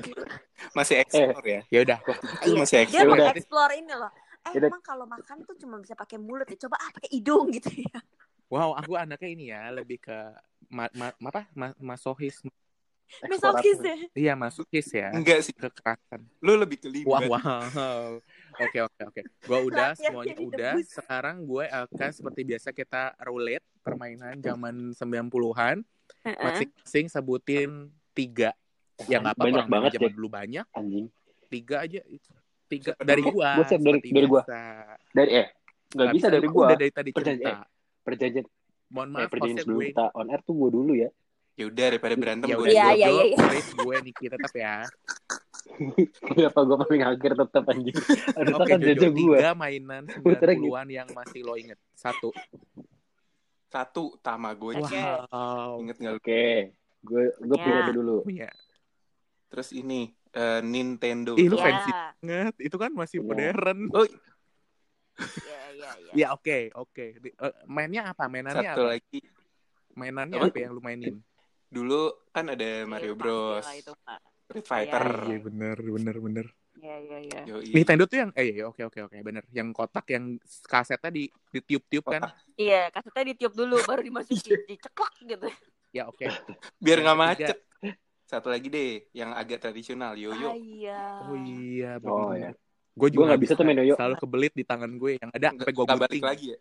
Masih 0.73 0.97
explore 0.97 1.45
ya. 1.45 1.61
Ya 1.69 1.79
udah. 1.85 1.99
Itu 2.41 2.57
Iya, 2.57 2.57
masih 2.57 2.73
Dia 2.73 2.85
explore. 2.89 3.05
mau 3.05 3.17
udah. 3.21 3.29
explore 3.37 3.73
ini 3.77 3.93
loh. 3.93 4.11
Eh, 4.49 4.51
Yaudah. 4.57 4.69
emang 4.73 4.81
kalau 4.81 5.05
makan 5.05 5.37
tuh 5.45 5.53
cuma 5.61 5.77
bisa 5.77 5.93
pakai 5.93 6.17
mulut 6.17 6.49
ya. 6.49 6.57
Coba 6.65 6.81
ah 6.81 6.89
pakai 6.89 7.09
hidung 7.13 7.53
gitu 7.53 7.69
ya. 7.69 8.01
Wow, 8.49 8.73
aku 8.73 8.97
anaknya 8.97 9.29
ini 9.29 9.53
ya 9.53 9.69
lebih 9.69 10.01
ke 10.01 10.17
ma 10.73 10.89
ma 10.97 11.13
apa? 11.29 11.45
Ma 11.53 11.69
masohis. 11.77 12.41
Mesokis 13.23 13.77
ya. 13.79 13.95
Iya, 14.13 14.33
masukis 14.33 14.87
ya. 14.89 15.13
Enggak 15.13 15.45
sih. 15.45 15.53
Kekerasan. 15.53 16.21
Lu 16.41 16.57
lebih 16.57 16.81
ke 16.81 16.87
Wow, 17.05 17.21
wow. 17.29 18.17
Oke 18.59 18.79
oke 18.81 19.01
oke. 19.05 19.21
Gue 19.21 19.59
udah 19.69 19.93
semuanya 19.93 20.35
udah. 20.37 20.73
Sekarang 20.81 21.41
gue 21.41 21.65
akan 21.65 22.09
seperti 22.09 22.41
biasa 22.43 22.69
kita 22.69 23.13
roulette 23.21 23.65
permainan 23.81 24.37
zaman 24.39 24.93
90-an. 24.93 25.81
Heeh. 26.23 26.37
Masing-masing 26.39 27.05
sebutin 27.07 27.69
tiga. 28.13 28.51
Ya 29.05 29.17
nggak 29.19 29.35
apa-apa. 29.35 29.49
Banyak 29.49 29.67
banget 29.67 29.89
zaman 29.95 30.09
ya. 30.09 30.15
dulu 30.15 30.27
banyak. 30.29 30.65
Anjing. 30.71 31.07
Tiga 31.49 31.75
aja. 31.81 31.99
Tiga 32.65 32.91
dari 32.97 33.21
gua. 33.21 33.49
Gua 33.57 33.65
siap 33.65 33.81
dari- 33.81 34.01
dari 34.03 34.27
gua. 34.27 34.41
biasa. 34.41 34.59
Dari 35.11 35.31
eh 35.33 35.47
nggak 35.93 36.07
bisa 36.13 36.27
dari 36.29 36.47
gua. 36.47 36.67
Udah 36.67 36.77
dari 36.77 36.91
tadi 36.91 37.09
Perjanjian- 37.11 37.61
cerita. 37.61 38.03
Perjanjian 38.03 38.45
Mohon 38.93 39.09
eh, 39.09 39.13
maaf, 39.15 39.29
perjanjian 39.29 39.57
hostnya 39.57 39.63
sebelum 39.65 39.79
gue. 39.79 39.89
kita 39.89 40.05
on 40.13 40.27
air 40.29 40.41
tuh 40.41 40.53
gua 40.53 40.69
dulu 40.69 40.91
ya. 40.93 41.09
Ya 41.53 41.69
udah 41.69 41.85
daripada 41.87 42.13
berantem 42.17 42.47
Ya 42.49 42.55
gue. 42.57 42.65
Iya, 42.67 42.87
iya, 42.93 43.07
iya, 43.09 43.23
iya. 43.29 43.37
Chris, 43.37 43.67
gue, 43.71 43.95
Niki 44.01 44.25
tetap 44.25 44.53
ya. 44.53 44.81
Kenapa 46.19 46.59
gua 46.65 46.77
paling 46.81 47.03
akhir 47.03 47.31
tetap 47.33 47.63
anjing. 47.65 47.97
Harusnya 48.35 48.57
Oke, 48.57 48.71
kan 48.73 48.79
Jojo, 48.79 48.89
jajan 48.93 49.11
gua. 49.15 49.37
tiga 49.37 49.51
mainan 49.53 50.03
90-an 50.11 50.87
yang 50.87 51.07
masih 51.09 51.41
lo 51.41 51.53
inget. 51.55 51.79
Satu. 51.93 52.29
Satu 53.67 54.17
Tamagotchi. 54.19 54.81
Oke. 54.85 55.01
Wow. 55.29 55.81
Ingat 55.81 55.97
nggak? 55.97 56.13
Oke. 56.19 56.43
Gue 57.01 57.23
gue 57.33 57.57
Ya. 57.57 57.63
pilih 57.63 57.83
dulu. 57.95 58.15
Punya. 58.21 58.49
Terus 59.49 59.69
ini 59.71 60.09
eh, 60.29 60.61
Nintendo. 60.61 61.37
Ih, 61.37 61.47
lu 61.47 61.57
Ya. 61.57 61.63
fancy 61.63 61.91
banget. 61.93 62.53
Itu 62.59 62.77
kan 62.77 62.91
masih 62.93 63.17
Iya. 63.21 63.25
modern. 63.25 63.79
Oh, 63.93 64.05
Iya, 65.13 65.59
iya, 65.73 65.89
iya. 65.95 66.11
Ya 66.13 66.27
oke, 66.33 66.73
oke. 66.73 67.05
Eh, 67.21 67.53
mainnya 67.65 68.09
apa? 68.09 68.25
Mainannya 68.25 68.65
satu 68.67 68.83
apa? 68.83 68.93
lagi. 68.97 69.19
Mainannya 69.93 70.37
Apa? 70.41 70.49
apa 70.49 70.57
yang 70.57 70.73
lu 70.73 70.81
mainin? 70.81 71.21
Dulu 71.73 72.01
kan 72.29 72.45
ada 72.53 72.63
Iya, 72.63 72.85
Mario 72.85 73.13
Bros. 73.17 73.65
lah 73.65 73.75
itu, 73.75 73.91
Pak. 74.05 74.19
Street 74.45 74.67
Fighter. 74.69 75.01
Iya, 75.01 75.23
Iya 75.25 75.37
bener, 75.41 75.77
bener, 75.81 76.15
bener. 76.21 76.45
Iya, 76.77 76.95
iya, 77.01 77.17
iya. 77.25 77.41
Nintendo 77.73 78.03
tuh 78.05 78.17
yang, 78.21 78.29
eh 78.37 78.45
iya, 78.53 78.63
oke, 78.69 78.81
oke, 78.85 78.99
oke, 79.09 79.17
bener. 79.25 79.43
Yang 79.49 79.67
kotak, 79.73 80.05
yang 80.13 80.37
kasetnya 80.69 81.09
di 81.09 81.23
ditiup-tiup 81.53 82.05
kan? 82.05 82.21
Iya, 82.53 82.93
kasetnya 82.93 83.23
ditiup 83.33 83.53
dulu 83.57 83.81
baru 83.85 84.01
dimasukin, 84.05 84.53
diceklak 84.69 85.13
gitu. 85.25 85.47
Ya 85.93 86.09
oke. 86.09 86.25
Biar 86.81 86.97
nggak 87.01 87.17
macet. 87.17 87.57
Satu 88.25 88.49
lagi 88.49 88.67
deh, 88.69 89.05
yang 89.13 89.33
agak 89.37 89.61
tradisional, 89.61 90.13
Ah, 90.13 90.17
yoyo. 90.17 90.49
iya. 90.57 90.97
Oh 91.21 91.35
iya, 91.37 91.91
Oh, 92.01 92.33
bener. 92.33 92.37
ya. 92.37 92.51
Gue 92.93 93.09
Gua 93.09 93.09
juga 93.09 93.23
nggak 93.33 93.41
bisa 93.41 93.53
tuh 93.57 93.65
main 93.65 93.77
yoyo. 93.81 93.95
Selalu 93.97 94.15
kebelit 94.21 94.53
di 94.53 94.63
tangan 94.65 94.91
gue 94.97 95.11
yang 95.17 95.29
ada 95.33 95.47
sampai 95.53 95.73
gue 95.73 95.85
balik 95.85 96.09
gunting. 96.09 96.23
lagi 96.25 96.45
ya. 96.53 96.59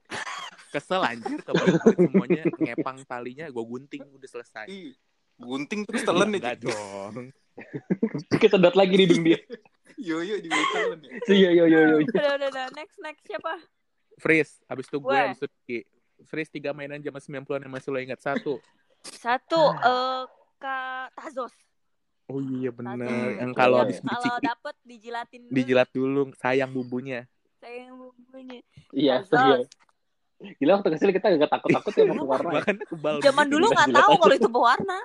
Kesel 0.73 1.03
anjir 1.05 1.39
kebelit 1.45 1.77
semuanya 1.85 2.43
ngepang 2.57 2.99
talinya 3.05 3.47
gue 3.47 3.65
gunting 3.65 4.03
udah 4.09 4.29
selesai. 4.29 4.67
Ih, 4.67 4.97
gunting 5.37 5.85
terus 5.85 6.01
telan 6.03 6.33
Enggak 6.33 6.57
ya. 6.59 6.73
dong. 6.73 7.29
Kesedot 8.41 8.73
lagi 8.73 8.97
di 8.97 9.05
dia. 9.21 9.39
Yoyo 10.01 10.41
juga 10.41 10.61
telan 10.73 10.99
ya. 11.05 11.11
Iya 11.29 11.49
iya 11.53 11.65
iya 11.69 11.81
iya. 11.93 11.97
Udah, 12.01 12.33
udah, 12.41 12.49
udah. 12.49 12.67
Next, 12.73 12.97
next 12.99 13.23
siapa? 13.29 13.53
Freeze, 14.17 14.65
habis 14.65 14.89
itu 14.89 14.97
gue, 14.97 15.13
habis 15.13 15.37
itu 15.37 15.49
Ki. 15.63 15.79
Freeze 16.25 16.49
tiga 16.49 16.73
mainan 16.73 17.03
zaman 17.03 17.21
90-an 17.21 17.61
yang 17.63 17.73
masih 17.73 17.91
lo 17.93 17.99
ingat. 18.01 18.19
Satu. 18.19 18.57
Satu, 19.05 19.61
eh 19.77 20.23
Kak 20.57 21.13
Tazos. 21.13 21.53
Oh 22.31 22.39
iya 22.39 22.71
bener. 22.71 22.97
Hmm. 23.03 23.45
Yang 23.45 23.53
kalau 23.53 23.77
Iya, 23.77 23.85
habis 23.85 23.99
Kalau 23.99 24.09
dicicip, 24.09 24.41
dapet 24.41 24.75
dijilatin 24.87 25.41
dulu. 25.43 25.53
dijilat 25.53 25.89
dulu, 25.91 26.21
sayang 26.39 26.71
bumbunya. 26.71 27.21
Sayang 27.59 27.93
bumbunya. 27.93 28.61
Iya 28.95 29.27
Tazos. 29.27 29.67
Iya. 30.43 30.53
Gila 30.57 30.73
waktu 30.77 30.89
kecil 30.93 31.11
kita 31.11 31.27
gak 31.39 31.51
takut-takut 31.51 31.93
ya 31.93 32.05
sama 32.07 32.25
warna. 32.25 32.51
ya. 32.59 32.63
Zaman 33.23 33.47
gitu. 33.47 33.53
dulu 33.55 33.67
nggak 33.71 33.89
Jilat 33.89 34.01
tahu 34.03 34.13
kalau 34.19 34.35
itu 34.35 34.49
berwarna. 34.51 34.99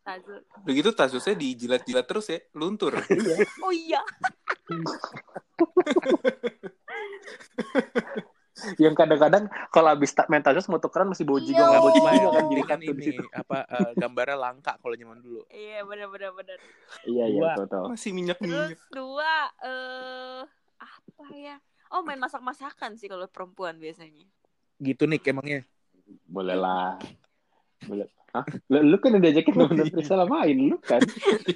Tazos. 0.00 0.40
Begitu 0.64 0.88
tasusnya 0.92 1.34
dijilat-jilat 1.34 2.04
terus 2.04 2.26
ya, 2.28 2.38
luntur. 2.52 2.96
Oh 3.64 3.72
iya. 3.72 4.00
Yang 8.74 8.94
kadang-kadang 8.98 9.46
kalau 9.70 9.94
habis 9.94 10.10
tak 10.10 10.26
main 10.26 10.42
Tazos 10.42 10.66
mau 10.66 10.76
tukeran 10.76 11.06
masih 11.06 11.22
boji 11.22 11.54
Iya. 11.54 11.62
gue 11.62 11.66
nggak 11.68 11.84
boji 11.84 12.00
Oh. 12.00 12.10
juga 12.10 12.18
kan 12.18 12.42
Jadi 12.42 12.50
jadi 12.50 12.62
kan 12.66 12.78
di 12.78 12.86
ini 12.88 13.04
situ. 13.06 13.22
apa 13.30 13.58
eh, 13.64 13.90
gambarnya 13.94 14.34
langka 14.36 14.72
kalau 14.76 14.94
zaman 14.94 15.18
dulu. 15.20 15.40
Iya, 15.48 15.78
benar 15.86 16.06
benar 16.10 16.30
benar. 16.34 16.58
Iya 17.04 17.24
iya 17.28 17.48
tahu. 17.54 17.84
Masih 17.88 18.10
minyak-minyak. 18.10 18.74
Terus 18.74 18.82
dua 18.90 19.34
eh 19.62 20.40
apa 20.74 21.24
ya? 21.30 21.56
Oh, 21.88 22.04
main 22.04 22.20
masak-masakan 22.20 23.00
sih 23.00 23.08
kalau 23.08 23.24
perempuan 23.28 23.80
biasanya. 23.80 24.28
Gitu 24.78 25.08
nih 25.08 25.20
emangnya. 25.24 25.60
Boleh 26.28 26.56
lah. 26.56 27.00
Boleh. 27.84 28.06
Hah? 28.36 28.44
Lu, 28.68 28.84
lu 28.84 28.96
kan 29.00 29.16
udah 29.16 29.30
ajakin 29.32 29.52
temen 29.56 29.88
Priscilla 29.88 30.28
main 30.28 30.56
lu 30.56 30.76
kan. 30.84 31.00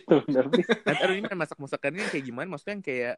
Temen 0.09 0.47
Priscilla. 0.49 0.88
Nanti 0.88 1.03
ini 1.05 1.21
main 1.29 1.38
masak 1.38 1.59
masakannya 1.61 2.09
kayak 2.09 2.25
gimana? 2.25 2.47
Maksudnya 2.49 2.75
yang 2.81 2.85
kayak 2.85 3.14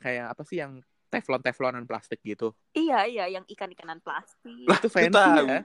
kayak 0.00 0.26
apa 0.32 0.42
sih 0.48 0.56
yang 0.56 0.80
teflon 1.12 1.40
teflonan 1.44 1.84
plastik 1.84 2.20
gitu? 2.24 2.56
Iya, 2.72 3.04
iya, 3.08 3.24
yang 3.28 3.44
ikan-ikanan 3.44 4.00
plastik. 4.00 4.64
Lah, 4.68 4.80
Itu 4.80 4.88
fancy 4.88 5.20
ya? 5.20 5.60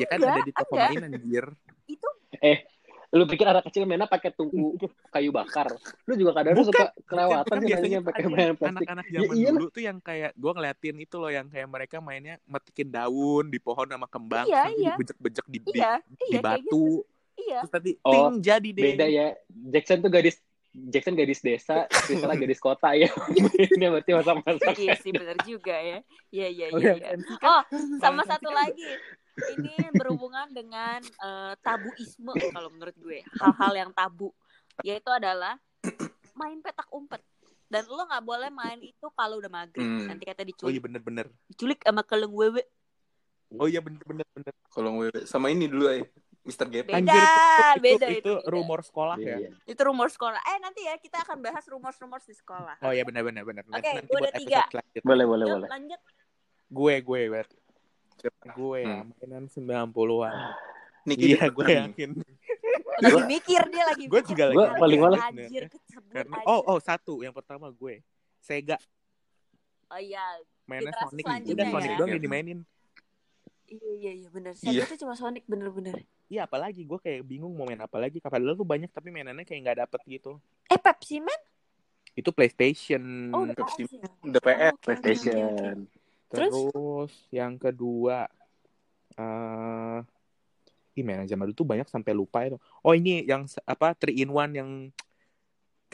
Ya 0.00 0.06
kan 0.10 0.18
ada 0.18 0.42
di 0.42 0.52
toko 0.54 0.74
mainan 0.74 1.14
anjir. 1.14 1.46
Itu 1.86 2.08
Lu 3.14 3.24
pikir 3.24 3.46
anak 3.46 3.62
kecil 3.64 3.86
mainnya 3.86 4.10
pakai 4.10 4.34
tungku 4.34 4.74
kayu 5.14 5.30
bakar. 5.30 5.70
Lu 6.04 6.18
juga 6.18 6.34
kadang 6.34 6.58
Bukan, 6.58 6.66
suka 6.66 6.84
kelewatan 7.06 7.46
Bukan, 7.46 7.58
sih 7.62 7.68
biasanya 7.70 7.98
mainnya 8.02 8.08
pakai 8.10 8.24
mainan 8.26 8.54
plastik. 8.58 8.74
anak-anak 8.74 9.04
Ya 9.06 9.18
zaman 9.22 9.34
iyalah. 9.38 9.52
dulu 9.54 9.66
tuh 9.70 9.82
yang 9.86 9.98
kayak 10.02 10.30
gue 10.34 10.52
ngeliatin 10.52 10.96
itu 10.98 11.16
loh 11.16 11.30
yang 11.30 11.46
kayak 11.46 11.68
mereka 11.70 11.96
mainnya 11.98 12.34
metikin 12.44 12.88
daun 12.90 13.44
di 13.48 13.58
pohon 13.62 13.86
sama 13.86 14.06
kembang 14.10 14.44
Iya, 14.44 14.62
iya. 14.74 14.92
dibejek-bejek 14.98 15.46
di, 15.46 15.58
di, 15.62 15.70
iya, 15.78 15.92
di 16.02 16.14
iya 16.28 16.40
kayak 16.42 16.62
gitu. 16.66 16.74
batu 16.74 16.86
Iya. 17.34 17.58
terus 17.62 17.72
tadi 17.72 17.90
Oh, 18.00 18.12
ting 18.30 18.42
jadi 18.42 18.68
deh 18.70 18.82
Beda 18.94 19.06
ya. 19.06 19.26
Jackson 19.70 19.98
tuh 19.98 20.10
gadis 20.10 20.38
Jackson 20.74 21.14
gadis 21.14 21.38
desa, 21.38 21.86
Priscilla 21.86 22.34
gadis 22.34 22.58
kota 22.58 22.98
ya. 22.98 23.06
Ini 23.78 23.86
berarti 23.94 24.10
masak-masak. 24.10 24.74
Iya 24.74 24.98
sih 24.98 25.14
benar 25.14 25.38
juga 25.46 25.78
ya. 25.78 25.98
Iya 26.34 26.48
iya 26.50 26.66
iya. 26.74 26.92
iya. 26.92 26.94
kan 26.98 27.18
Oh, 27.46 27.62
sama 28.02 28.26
satu 28.26 28.50
lagi. 28.50 28.82
Ini 29.54 29.94
berhubungan 29.94 30.50
dengan 30.50 30.98
eh, 30.98 31.54
tabuisme 31.62 32.34
kalau 32.50 32.74
menurut 32.74 32.96
gue. 32.98 33.22
Hal-hal 33.38 33.72
yang 33.86 33.90
tabu 33.94 34.34
yaitu 34.82 35.06
adalah 35.14 35.54
main 36.34 36.58
petak 36.58 36.90
umpet. 36.90 37.22
Dan 37.70 37.86
lo 37.86 38.02
nggak 38.10 38.26
boleh 38.26 38.50
main 38.50 38.82
itu 38.82 39.06
kalau 39.14 39.38
udah 39.38 39.50
maghrib. 39.50 39.86
Hmm. 39.86 40.10
Nanti 40.10 40.26
kata 40.26 40.42
oh 40.42 40.42
iya 40.42 40.50
diculik. 40.50 40.82
bener-bener 40.82 41.26
Diculik 41.46 41.78
sama 41.86 42.02
keleng 42.02 42.34
wewe. 42.34 42.66
oh 43.54 43.70
iya 43.70 43.78
bener-bener 43.78 44.26
bener 44.34 44.50
Kalau 44.74 44.90
gue 44.98 45.22
sama 45.30 45.54
ini 45.54 45.70
dulu 45.70 45.86
ya, 45.86 46.02
Mr. 46.44 46.68
Gepeng. 46.68 47.00
Beda, 47.00 47.08
Anjir, 47.08 47.24
itu, 47.24 47.80
beda 47.80 47.80
itu, 47.80 48.04
itu, 48.04 48.08
itu 48.20 48.32
beda. 48.36 48.48
rumor 48.48 48.80
sekolah 48.80 49.16
Iya, 49.16 49.26
ya 49.26 49.36
iya. 49.38 49.50
Itu 49.64 49.80
rumor 49.82 50.08
sekolah. 50.08 50.36
Eh 50.36 50.58
nanti 50.58 50.80
ya 50.82 50.94
kita 50.96 51.18
akan 51.20 51.40
bahas 51.40 51.64
rumor-rumor 51.64 52.20
di 52.20 52.32
sekolah. 52.32 52.76
oh 52.78 52.92
iya 52.92 53.00
bener-bener 53.02 53.40
bener 53.42 53.64
Oke, 53.66 53.80
nanti 53.90 54.06
gue 54.06 54.30
tiga. 54.38 54.68
Boleh, 55.00 55.24
boleh, 55.24 55.44
Yuk, 55.44 55.54
boleh. 55.56 55.68
lanjut. 55.70 56.00
gue 56.66 56.94
gue 56.98 57.20
berarti 57.28 57.56
gue 58.50 58.78
ya 58.78 58.96
Hmm. 58.98 59.12
mainan 59.14 59.44
90-an 59.46 60.34
Niki 61.04 61.26
iya 61.30 61.44
gue 61.46 61.66
yakin 61.66 62.10
Lagi 62.96 63.20
mikir 63.26 63.60
dia 63.68 63.84
lagi 63.84 64.04
gue 64.06 64.20
juga 64.22 64.44
lagi 64.48 64.56
mikir 64.56 64.78
paling 64.78 64.98
males. 64.98 65.18
sebenarnya. 65.18 65.44
Anjir, 65.44 65.64
kesebut 65.68 66.10
karena 66.10 66.36
aja. 66.38 66.46
oh 66.46 66.60
oh 66.66 66.78
satu 66.78 67.14
yang 67.20 67.32
pertama 67.32 67.68
gue 67.70 68.00
Sega 68.38 68.76
Oh 69.86 70.00
iya, 70.00 70.24
mainnya 70.64 70.90
Generasi 70.90 71.04
Sonic 71.06 71.24
udah 71.46 71.66
Sonic 71.70 71.86
ya. 71.86 71.96
doang 71.96 72.10
yang 72.10 72.22
dimainin 72.22 72.58
Iya 73.64 73.90
iya 73.96 74.12
iya 74.12 74.28
benar. 74.28 74.52
Saya 74.54 74.84
itu 74.84 75.00
cuma 75.00 75.16
Sonic 75.16 75.44
bener-bener. 75.48 76.04
iya 76.28 76.48
apalagi 76.48 76.88
gue 76.88 76.98
kayak 77.00 77.20
bingung 77.28 77.52
mau 77.52 77.68
main 77.68 77.80
apa 77.84 78.00
lagi 78.00 78.16
padahal 78.16 78.56
tuh 78.56 78.64
banyak 78.64 78.88
tapi 78.88 79.12
mainannya 79.12 79.44
kayak 79.44 79.60
nggak 79.60 79.78
dapet 79.84 80.00
gitu 80.08 80.40
Eh 80.72 80.80
Pepsi 80.80 81.20
Man? 81.20 81.40
itu 82.16 82.30
PlayStation 82.32 83.02
Oh 83.34 83.44
udah 83.44 83.56
Pepsi. 83.58 83.84
Ya? 84.00 84.08
Udah 84.24 84.40
PS. 84.40 84.48
Oh, 84.48 84.56
oke, 84.56 84.64
oke, 84.64 84.64
oke, 84.64 84.72
oke. 84.72 84.84
PlayStation. 84.84 85.76
Terus? 86.32 86.52
terus 86.52 87.12
yang 87.28 87.52
kedua 87.60 88.26
eh 89.20 90.00
Ih, 90.94 91.02
mainan 91.02 91.26
zaman 91.26 91.50
dulu 91.50 91.58
tuh 91.58 91.66
banyak 91.66 91.90
sampai 91.90 92.14
lupa 92.14 92.46
itu. 92.46 92.54
Oh 92.86 92.94
ini 92.94 93.26
yang 93.26 93.50
apa 93.66 93.98
three 93.98 94.22
in 94.22 94.30
one 94.30 94.52
yang 94.54 94.70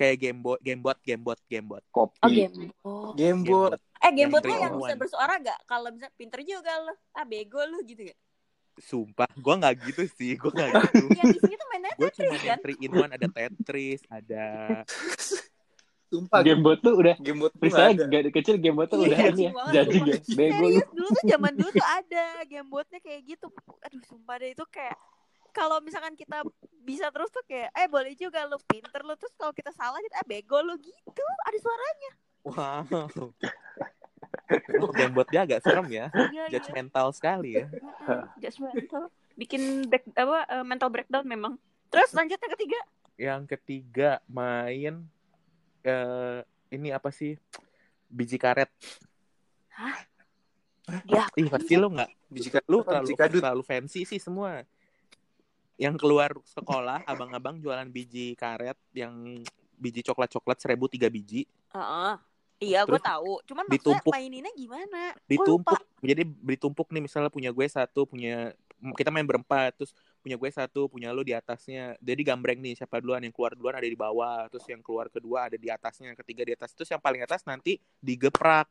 kayak 0.01 0.17
gamebot, 0.17 0.57
gamebot, 0.65 0.97
gamebot, 1.05 1.39
gamebot. 1.45 1.83
Oh 1.93 2.09
Kopi. 2.09 2.33
game. 2.33 2.73
Oh. 2.81 3.13
Gamebot. 3.13 3.77
Eh 4.01 4.09
game 4.17 4.33
Yang 4.33 4.33
bot 4.33 4.41
lo 4.41 4.45
three 4.49 4.57
yang 4.57 4.73
in 4.73 4.81
bisa 4.81 4.97
bersuara 4.97 5.35
gak? 5.37 5.61
Kalau 5.69 5.89
misalnya 5.93 6.17
pinter 6.17 6.41
juga 6.41 6.73
lo. 6.81 6.97
Ah 7.13 7.29
bego 7.29 7.61
lo 7.69 7.85
gitu 7.85 8.09
gak? 8.09 8.19
Sumpah, 8.81 9.29
gue 9.37 9.55
nggak 9.61 9.75
gitu 9.93 10.09
sih, 10.17 10.41
gue 10.41 10.49
nggak 10.49 10.69
gitu. 10.73 11.05
Yang 11.13 11.27
di 11.37 11.41
sini 11.45 11.55
tuh 11.61 11.69
mainnya 11.69 11.93
gue 12.01 12.11
cuma 12.17 12.33
Tetris 12.33 12.41
main 12.41 12.49
kan? 12.49 12.59
three 12.65 12.79
in 12.81 12.93
one 12.97 13.13
ada 13.13 13.29
Tetris, 13.29 14.01
ada 14.09 14.45
Sumpah, 16.11 16.41
Gamebot 16.41 16.79
tuh 16.81 16.95
udah 16.97 17.15
Gamebot 17.21 17.53
Priscilla 17.61 17.93
nggak 17.93 18.09
ada. 18.09 18.19
gak 18.25 18.35
kecil 18.41 18.57
Gamebot 18.57 18.89
tuh 18.89 19.05
Iya, 19.05 19.07
udah 19.07 19.19
iya, 19.21 19.29
ini 19.31 19.43
ya. 19.45 19.53
Jadi 19.69 19.97
sumpah. 20.01 20.09
ya. 20.17 20.35
Bego 20.35 20.65
lu. 20.65 20.81
Dulu 20.97 21.09
tuh 21.13 21.25
zaman 21.29 21.53
dulu 21.55 21.71
tuh 21.77 21.87
ada 21.87 22.25
game 22.49 22.69
botnya 22.73 22.99
kayak 23.05 23.21
gitu. 23.29 23.47
Aduh 23.85 24.03
sumpah 24.09 24.35
deh 24.41 24.51
itu 24.57 24.65
kayak 24.73 24.97
kalau 25.53 25.79
misalkan 25.85 26.15
kita 26.17 26.41
bisa 26.81 27.13
terus 27.13 27.29
tuh 27.29 27.45
kayak 27.45 27.69
eh 27.73 27.87
boleh 27.87 28.17
juga 28.17 28.43
lo 28.45 28.57
pinter 28.65 29.05
lo 29.05 29.15
terus 29.15 29.33
kalau 29.37 29.53
kita 29.53 29.69
salah 29.71 30.01
kita 30.01 30.17
eh 30.17 30.27
bego 30.27 30.59
lo 30.59 30.75
gitu 30.77 31.25
ada 31.45 31.59
suaranya 31.59 32.11
wow. 32.43 32.85
Oh, 34.83 34.91
gamebot 34.91 35.27
dia 35.31 35.47
agak 35.47 35.63
serem 35.63 35.87
ya, 35.87 36.11
iya 36.11 36.51
iya 36.51 36.59
judgmental 36.59 37.15
sekali 37.15 37.63
ya. 37.63 37.67
Judgmental 38.35 39.07
bikin 39.39 39.87
back 39.87 40.03
apa 40.19 40.43
eh, 40.51 40.65
mental 40.67 40.91
breakdown 40.91 41.23
memang 41.23 41.55
terus 41.87 42.11
lanjut 42.11 42.35
yang 42.35 42.53
ketiga 42.59 42.81
Yang 43.15 43.43
ketiga 43.55 44.11
main 44.27 45.07
eh 45.87 46.41
ini 46.71 46.91
apa 46.91 47.15
sih? 47.15 47.39
biji 48.11 48.43
karet. 48.43 48.67
Ya, 51.07 51.31
Ih, 51.39 51.47
pasti 51.47 51.79
lu 51.79 51.87
nggak 51.95 52.11
Biji 52.27 52.51
karet, 52.51 52.67
lu 52.67 52.83
terlalu 52.83 53.07
biji 53.07 53.15
kadut. 53.15 53.41
terlalu 53.43 53.63
fancy 53.63 54.03
sih 54.03 54.19
semua. 54.19 54.67
Yang 55.81 55.97
keluar 55.97 56.31
sekolah, 56.45 57.01
abang-abang 57.09 57.57
jualan 57.57 57.89
biji 57.89 58.37
karet 58.37 58.77
yang 58.93 59.41
biji 59.81 60.05
coklat-coklat 60.05 60.61
seribu 60.61 60.93
tiga 60.93 61.09
biji 61.09 61.49
Heeh. 61.73 62.15
Iya, 62.61 62.85
gue 62.85 63.01
tahu. 63.01 63.41
Cuman 63.49 63.65
maksudnya 63.65 64.05
ditumpuk. 64.05 64.13
maininnya 64.13 64.53
gimana? 64.53 65.17
Ditumpuk 65.25 65.81
lupa. 65.81 66.05
jadi 66.05 66.23
ditumpuk 66.29 66.93
nih 66.93 67.03
misalnya 67.09 67.33
punya 67.33 67.49
gue 67.49 67.65
satu 67.65 68.05
punya 68.05 68.53
kita 68.97 69.09
main 69.13 69.25
berempat 69.25 69.77
terus 69.77 69.93
punya 70.21 70.37
gue 70.37 70.51
satu 70.53 70.89
punya 70.89 71.13
lu 71.13 71.21
di 71.21 71.37
atasnya 71.37 71.97
jadi 72.01 72.33
gambreng 72.33 72.61
nih 72.61 72.81
siapa 72.81 73.01
duluan 73.01 73.21
yang 73.21 73.33
keluar 73.33 73.53
duluan 73.53 73.77
ada 73.77 73.85
di 73.85 73.97
bawah 73.97 74.49
terus 74.49 74.65
yang 74.69 74.81
keluar 74.81 75.13
kedua 75.13 75.53
ada 75.53 75.57
di 75.61 75.69
atasnya 75.69 76.13
yang 76.13 76.19
ketiga 76.25 76.49
di 76.49 76.53
atas 76.57 76.73
terus 76.73 76.89
yang 76.89 77.01
paling 77.01 77.21
atas 77.21 77.45
nanti 77.45 77.77
digeprak 78.01 78.69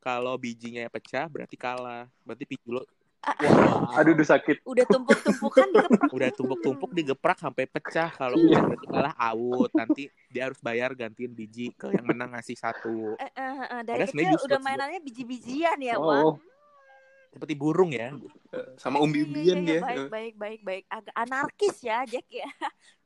kalau 0.00 0.40
bijinya 0.40 0.88
pecah 0.88 1.28
berarti 1.28 1.56
kalah 1.60 2.08
berarti 2.24 2.44
biji 2.48 2.68
lo. 2.68 2.84
Wah. 3.20 4.00
Aduh, 4.00 4.16
udah 4.16 4.28
sakit. 4.28 4.64
Udah 4.64 4.84
tumpuk-tumpukan 4.84 5.66
digeprak. 5.68 6.08
udah 6.10 6.30
tumpuk-tumpuk 6.32 6.90
digeprak 6.90 7.36
sampai 7.36 7.64
pecah 7.64 8.08
kalau 8.10 8.34
Iya. 8.34 8.64
berarti 8.64 8.86
kalah 8.86 9.14
out 9.14 9.70
nanti 9.72 10.02
dia 10.26 10.48
harus 10.48 10.56
bayar 10.58 10.92
gantiin 10.92 11.30
biji 11.30 11.70
ke 11.70 11.90
yang 11.90 12.06
menang 12.06 12.32
ngasih 12.32 12.56
satu 12.56 13.14
Eh, 13.16 13.28
eh, 13.30 13.54
eh, 13.70 13.80
dari 13.82 14.04
kecil 14.06 14.40
udah 14.40 14.58
mainannya 14.58 15.00
biji-bijian 15.00 15.76
ya, 15.78 15.94
Oh. 15.94 16.08
Wang. 16.08 16.40
seperti 17.30 17.54
burung 17.54 17.94
ya 17.94 18.10
sama 18.74 18.98
umbi-umbian 18.98 19.62
iya, 19.62 19.78
iya, 19.78 19.78
dia. 19.78 19.80
Baik, 19.80 20.10
baik, 20.10 20.34
baik, 20.34 20.60
baik. 20.64 20.84
Agak 20.88 21.14
anarkis 21.14 21.76
ya, 21.78 22.02
Jack 22.02 22.26
ya. 22.26 22.48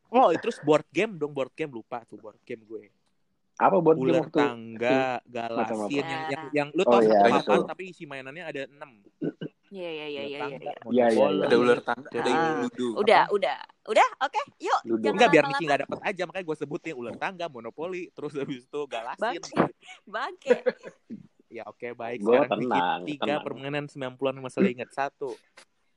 oh 0.09 0.33
terus 0.35 0.57
board 0.59 0.87
game 0.89 1.13
dong 1.15 1.29
board 1.29 1.53
game 1.53 1.69
lupa 1.71 2.01
tuh 2.05 2.17
board 2.17 2.41
game 2.41 2.63
gue 2.63 2.89
Apa 3.55 3.79
buat 3.79 3.95
game 3.95 4.05
ular 4.09 4.25
waktu? 4.25 4.35
tangga, 4.35 5.21
galasin 5.25 6.03
yang, 6.03 6.23
yang 6.27 6.45
yang 6.51 6.69
lu 6.73 6.83
Oh, 6.83 6.91
tau 6.91 7.01
iya, 7.01 7.21
satu 7.21 7.31
papan 7.45 7.59
tapi 7.69 7.83
isi 7.87 8.03
mainannya 8.03 8.43
ada 8.43 8.63
enam. 8.65 8.91
Iya, 9.75 9.91
iya, 9.91 10.07
iya, 10.07 10.23
iya, 10.23 10.39
iya. 10.39 10.59
iya. 10.63 10.75
Iya, 10.87 11.07
iya. 11.11 11.27
Ada 11.45 11.57
ular 11.59 11.81
tangga, 11.83 12.07
ada 12.09 12.23
yang 12.23 12.39
Ah. 12.39 12.63
ludu. 12.63 12.89
Udah, 12.95 13.23
udah. 13.29 13.59
Udah, 13.85 14.09
oke. 14.19 14.41
Yuk, 14.57 14.81
Ludo. 14.87 15.03
jangan 15.03 15.13
Enggak 15.13 15.29
biar 15.29 15.43
lama-lama. 15.43 15.51
Niki 15.53 15.65
nggak 15.67 15.81
dapet 15.83 15.99
aja 16.01 16.23
makanya 16.25 16.45
gue 16.47 16.57
sebutin 16.57 16.95
ular 16.95 17.15
tangga, 17.17 17.47
monopoli, 17.49 18.03
terus 18.09 18.33
habis 18.33 18.63
itu 18.63 18.81
galasin. 18.87 19.43
Bangke. 19.43 19.51
Bangke. 20.07 20.51
Ya 21.51 21.63
oke 21.67 21.87
baik. 21.93 22.19
Gua 22.19 22.35
Sekarang 22.41 22.51
Niki 22.57 22.71
tenang, 22.71 23.01
tiga 23.05 23.25
tenang. 23.29 23.43
permainan 23.43 23.85
90-an 23.87 24.35
masih 24.41 24.63
ingat 24.65 24.91
satu. 24.91 25.35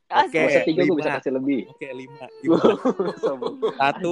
Asik. 0.08 0.34
Oke. 0.34 0.42
Usah 0.44 0.64
tiga, 0.64 0.82
gue 0.82 0.96
bisa 0.96 1.08
lima. 1.08 1.18
kasih 1.18 1.32
lebih. 1.34 1.62
Oke 1.68 1.88
lima. 1.92 2.26
Sombong. 3.22 3.56
Satu. 3.74 4.12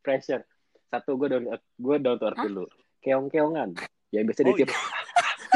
Pressure. 0.00 0.42
Satu, 0.86 1.10
gue 1.14 1.28
down, 1.28 1.44
gue 1.56 1.96
down 1.98 2.16
to 2.16 2.26
earth 2.26 2.40
dulu. 2.40 2.64
Keong-keongan. 3.00 3.74
Yang 4.10 4.24
biasa 4.28 4.40
Oh, 4.40 4.46
ditiup. 4.48 4.68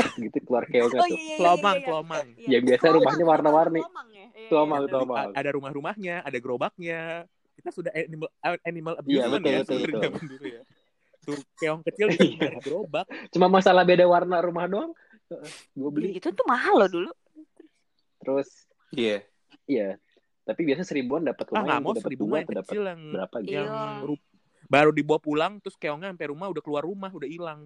gitu 0.25 0.39
keluar 0.43 0.65
keongnya 0.65 0.99
Oh 0.99 1.05
tuh. 1.05 1.09
iya, 1.09 1.17
iya, 1.17 1.25
iya, 1.25 1.37
Kelomang, 1.37 1.75
iya, 1.75 1.81
iya. 1.81 1.87
kelomang. 1.87 2.27
Iya. 2.31 2.49
Yang 2.49 2.63
biasa 2.65 2.81
Kelomang, 2.81 2.97
rumahnya 2.99 3.25
warna-warni. 3.25 3.81
kelomang 3.81 4.09
ya. 4.09 4.27
Iya, 4.29 4.49
Kelomang, 4.49 4.81
iya, 4.81 5.27
Ada 5.35 5.51
rumah-rumahnya, 5.53 6.15
ada 6.23 6.39
gerobaknya. 6.39 7.01
Kita 7.53 7.71
sudah 7.71 7.91
animal 7.91 8.29
animal 8.63 8.95
abuse 8.97 9.13
Iya, 9.13 9.25
betul, 9.29 9.51
ya 9.51 9.59
betul, 9.61 9.79
betul. 9.83 10.13
dulu 10.29 10.47
ya. 10.49 10.63
Tuh 11.21 11.39
keong 11.57 11.83
kecil 11.85 12.07
di 12.15 12.27
gerobak. 12.61 13.07
Cuma 13.29 13.47
masalah 13.47 13.83
beda 13.83 14.05
warna 14.05 14.39
rumah 14.39 14.65
doang. 14.65 14.93
Gue 15.73 15.91
beli. 15.91 16.09
Itu 16.15 16.31
tuh 16.31 16.45
mahal 16.45 16.79
loh 16.79 16.89
dulu. 16.89 17.11
Terus, 18.19 18.49
Iya. 18.91 19.21
iya. 19.65 19.99
Tapi 20.43 20.65
biasa 20.65 20.81
seribuan 20.83 21.21
dapat 21.23 21.45
Ah 21.47 21.61
lumayan. 21.61 21.67
nggak 21.69 21.79
mau 21.79 21.93
dapat 21.93 22.05
seribu 22.05 22.23
dua 22.23 22.31
mah 22.31 22.39
yang 22.39 22.47
atau 22.47 22.57
dapat 22.57 22.71
kecil 22.71 22.83
yang 22.83 23.01
berapa 23.13 23.37
gitu. 23.39 23.53
Yang 23.53 23.69
ru- 24.03 24.25
baru 24.65 24.91
dibawa 24.91 25.19
pulang 25.19 25.53
terus 25.59 25.77
keongnya 25.77 26.09
sampai 26.09 26.29
rumah 26.29 26.47
udah 26.47 26.61
keluar 26.61 26.83
rumah 26.83 27.09
udah 27.09 27.25
hilang 27.25 27.61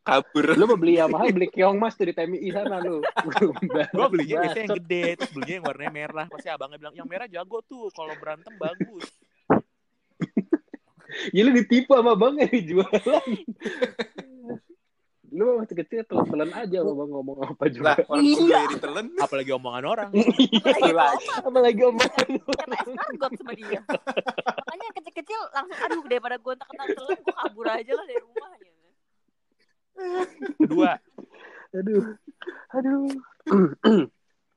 Kabur. 0.00 0.54
Lu 0.54 0.64
mau 0.64 0.74
beli 0.74 0.96
yang 0.96 1.08
mahal, 1.08 1.28
beli 1.28 1.46
keong 1.46 1.76
mas 1.76 1.92
tuh 1.92 2.04
di 2.04 2.12
TMI 2.12 2.50
sana 2.50 2.78
lu. 2.78 3.00
gue 3.92 4.06
belinya 4.08 4.42
biasanya 4.42 4.64
yang 4.64 4.76
gede 4.80 5.02
terus 5.14 5.30
belinya 5.30 5.54
yang 5.54 5.66
warnanya 5.66 5.92
merah 5.92 6.26
pasti 6.26 6.48
abangnya 6.48 6.76
bilang 6.76 6.94
yang 6.94 7.04
merah 7.04 7.26
jago 7.26 7.58
tuh 7.62 7.88
kalau 7.90 8.12
berantem 8.16 8.52
bagus 8.56 9.04
Ya 11.30 11.42
lu 11.42 11.50
ditipu 11.52 11.90
sama 11.92 12.14
bang 12.14 12.38
yang 12.38 12.50
dijualan. 12.70 13.26
lu 15.30 15.42
waktu 15.58 15.74
kecil 15.76 16.00
telan-telan 16.04 16.50
aja 16.50 16.76
sama 16.80 16.92
bang 16.96 17.08
ngomong 17.12 17.36
apa 17.44 17.60
Lah, 17.60 17.70
juga. 17.70 17.92
orang 18.04 18.24
Iya. 18.24 18.60
ditelen. 18.68 19.06
apalagi 19.16 19.50
omongan 19.52 19.84
orang 19.84 20.08
Apalagi 20.10 20.80
kelomang. 20.80 21.20
Apalagi 21.38 21.82
omongan 21.84 22.26
Kata 22.50 22.74
eskargot 22.80 23.30
sama 23.36 23.52
dia. 23.54 23.80
Makanya 24.58 24.86
kecil-kecil 24.92 25.40
langsung 25.52 25.78
aduh 25.78 26.02
daripada 26.04 26.34
gue 26.34 26.52
tak 26.56 26.68
kenal 26.68 26.86
telan 26.88 27.16
gue 27.16 27.34
kabur 27.36 27.66
aja 27.68 27.92
lah 27.92 28.04
dari 28.04 28.20
rumah 28.20 28.50
gitu. 28.56 28.68
Kedua 30.56 30.98
Aduh. 31.70 32.02
Aduh. 32.74 33.06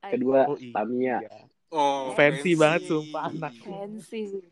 Kedua, 0.02 0.50
oh 0.50 0.58
iya 0.58 0.74
Tamiya. 0.74 1.18
Oh, 1.70 2.10
Fancy 2.12 2.54
banget, 2.54 2.86
sumpah, 2.86 3.30
anak. 3.30 3.54
Fancy. 3.58 4.42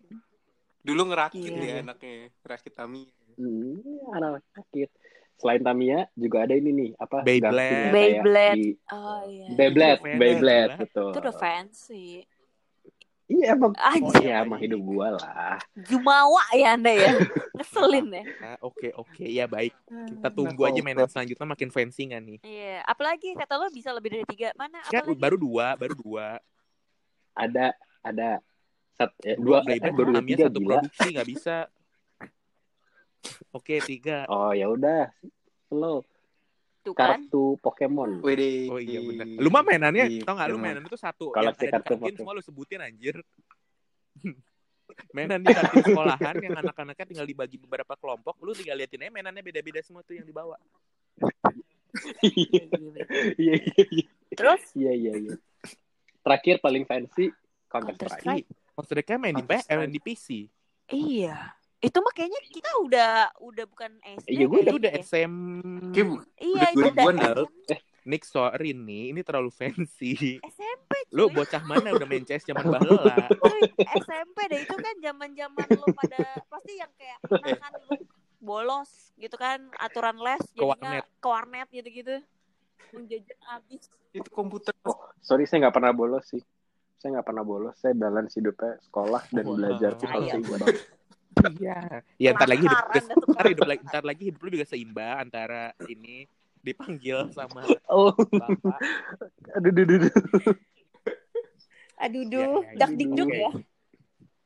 Dulu 0.83 1.00
ngerakit 1.11 1.42
Iya. 1.44 1.59
dia 1.59 1.74
anaknya, 1.83 2.31
rakit 2.42 2.74
Tami. 2.74 3.02
Hmm, 3.35 3.83
anak 4.11 4.46
sakit. 4.50 4.88
Selain 5.38 5.59
Tamiya 5.59 6.07
juga 6.14 6.46
ada 6.46 6.55
ini 6.55 6.70
nih, 6.70 6.90
apa? 6.96 7.22
Beyblade. 7.22 7.90
Beyblade. 7.90 8.59
di- 8.59 8.74
Oh 8.90 9.22
iya. 9.26 9.46
Beyblade, 9.52 10.00
fancy, 10.00 10.18
Beyblade, 10.18 10.72
betul. 10.78 11.11
Itu 11.11 11.18
udah 11.18 11.35
fancy. 11.35 12.07
Iya 13.33 13.47
emang. 13.51 13.73
Anjir. 13.75 14.21
Iya 14.21 14.35
emang 14.42 14.61
hidup 14.61 14.81
gua 14.83 15.16
lah. 15.16 15.57
Jumawa 15.81 16.45
ya 16.53 16.77
anda 16.77 16.90
ya. 16.90 17.16
Ngeselin 17.57 18.12
ya. 18.12 18.25
Oke 18.61 18.92
oke 18.92 19.25
ya 19.25 19.45
baik 19.47 19.73
kita 19.83 20.29
Hmm. 20.29 20.37
tunggu 20.37 20.61
aja 20.62 20.81
mainan 20.81 21.07
selanjutnya 21.07 21.47
makin 21.47 21.68
fancy 21.68 22.07
nggak 22.07 22.21
nih 22.21 22.38
Iya. 22.42 22.85
Apalagi 22.85 23.33
kata 23.33 23.57
lo 23.57 23.66
bisa 23.68 23.88
lebih 23.90 24.12
dari 24.12 24.27
tiga. 24.27 24.53
Mana? 24.55 24.85
kan 24.85 25.01
Apalagi? 25.01 25.16
baru 25.18 25.37
dua 25.38 25.66
baru 25.75 25.95
dua 25.95 26.27
Ada 27.33 27.73
ada 28.01 28.29
sat, 28.92 29.09
eh, 29.23 29.35
dua 29.35 29.61
eh, 29.61 29.81
Beyblade 29.81 29.97
baru 29.97 30.11
tiga 30.21 30.45
satu 30.45 30.59
gila. 30.59 30.68
produksi 30.77 31.07
nggak 31.09 31.29
bisa 31.31 31.57
oke 33.51 33.75
tiga 33.83 34.16
Oh 34.27 34.53
ya 34.53 34.66
udah. 34.66 35.09
Lo 35.71 36.05
Tuh 36.83 36.92
kan. 36.92 37.23
kartu 37.23 37.55
Pokemon. 37.59 38.18
Wede. 38.21 38.66
Oh 38.66 38.77
iya 38.77 38.99
benar. 38.99 39.27
Lu 39.38 39.49
mah 39.49 39.62
mainannya 39.62 40.05
Iya, 40.09 40.27
tau 40.27 40.35
gak 40.35 40.47
lu 40.47 40.59
emang. 40.59 40.62
mainannya 40.66 40.90
tuh 40.90 40.99
satu 40.99 41.31
Kalau 41.31 41.47
yang 41.47 41.55
ada 41.55 41.62
di 41.62 41.71
kartu 41.71 41.87
kantin 41.88 42.03
foto. 42.05 42.18
semua 42.18 42.33
lu 42.35 42.42
sebutin 42.42 42.81
anjir. 42.81 43.16
mainan 45.16 45.40
di 45.40 45.49
kantin 45.49 45.81
sekolahan 45.81 46.37
yang 46.38 46.55
anak-anaknya 46.59 47.07
tinggal 47.07 47.25
dibagi 47.25 47.57
beberapa 47.57 47.95
kelompok, 47.95 48.35
lu 48.38 48.53
tinggal 48.53 48.77
liatin 48.77 49.01
aja 49.01 49.11
mainannya 49.11 49.40
beda-beda 49.40 49.81
semua 49.81 50.03
tuh 50.03 50.14
yang 50.14 50.27
dibawa. 50.27 50.59
Iya 52.23 52.62
iya 53.37 53.55
iya. 53.88 54.07
Terus 54.33 54.62
Iya 54.73 54.92
iya 54.92 55.12
iya. 55.18 55.35
Terakhir 56.18 56.59
paling 56.59 56.83
fancy 56.83 57.29
Counter 57.68 57.95
Counter 57.95 58.09
Strike. 58.11 58.23
Strike. 58.23 58.49
Maksudnya 58.73 59.16
main 59.16 59.35
di, 59.35 59.45
P- 59.45 59.62
eh, 59.62 59.77
main 59.77 59.92
di 59.92 60.01
PC. 60.01 60.27
iya. 60.88 61.53
Itu 61.83 61.99
mah 61.99 62.14
kayaknya 62.14 62.40
kita 62.47 62.71
udah 62.87 63.11
udah 63.42 63.64
bukan 63.66 63.90
SD. 64.23 64.31
Iya, 64.31 64.45
kayaknya 64.47 64.75
udah 64.79 64.92
ya. 64.95 65.03
SM 65.03 65.35
Kayak 65.90 66.07
bu- 66.07 66.23
Iya, 66.38 66.55
udah 66.55 66.71
itu 66.71 66.79
udah 66.79 66.92
2000-an 66.95 67.16
dah. 67.18 67.35
SM. 67.75 67.90
Nick 68.03 68.23
sorry 68.27 68.71
nih, 68.73 69.14
ini 69.14 69.21
terlalu 69.23 69.51
fancy. 69.51 70.38
SMP 70.42 70.90
Lu 71.14 71.27
cuy. 71.27 71.35
bocah 71.38 71.62
mana 71.62 71.95
udah 71.95 72.07
main 72.07 72.23
CS 72.23 72.47
zaman 72.47 72.66
bahela? 72.66 73.31
Cuy, 73.31 73.62
SMP 73.99 74.38
deh 74.47 74.59
itu 74.59 74.75
kan 74.75 74.95
zaman-zaman 74.99 75.66
lu 75.71 75.87
pada 75.92 76.23
pasti 76.47 76.79
yang 76.79 76.90
kayak 76.99 77.18
lu 77.87 77.95
bolos 78.42 79.14
gitu 79.14 79.38
kan 79.38 79.71
aturan 79.79 80.18
les 80.18 80.42
Ke 80.51 80.66
warnet. 80.66 81.07
ke 81.18 81.27
warnet 81.27 81.68
gitu-gitu. 81.71 82.18
Menjajan 82.90 83.38
habis. 83.47 83.87
itu 84.12 84.29
komputer 84.29 84.75
Oh, 84.85 84.99
sorry 85.25 85.47
saya 85.47 85.66
nggak 85.66 85.75
pernah 85.79 85.95
bolos 85.95 86.27
sih. 86.27 86.42
Saya 86.99 87.18
nggak 87.18 87.27
pernah 87.27 87.42
bolos. 87.42 87.75
Saya 87.79 87.95
balance 87.95 88.35
hidupnya 88.35 88.83
sekolah 88.83 89.23
dan 89.31 89.45
Wah, 89.47 89.55
belajar 89.57 89.90
tuh 89.95 90.07
kalau 90.11 90.27
iya. 91.55 91.79
Iya. 92.16 92.31
Ya 92.31 92.31
ntar 92.33 92.49
lagi 92.49 92.64
hidup 92.64 92.87
ntar 93.29 93.47
hidup 93.49 93.66
lagi 93.66 93.83
ntar 93.85 94.03
lagi 94.03 94.23
hidup 94.29 94.40
lu 94.40 94.51
juga 94.51 94.66
seimbang 94.66 95.16
antara 95.21 95.73
ini 95.85 96.25
dipanggil 96.59 97.27
sama 97.31 97.66
Oh, 97.87 98.14
bapak. 98.14 98.79
aduh, 99.53 99.71
aduh, 99.71 99.83
aduh, 99.83 99.99
aduh. 99.99 100.57
Aduh, 101.99 102.23
Ya, 102.25 102.29
duh, 102.31 102.62
ya, 102.62 102.79
dak 102.79 102.90
ya. 102.90 102.97
dikduk 102.97 103.29
ya. 103.31 103.51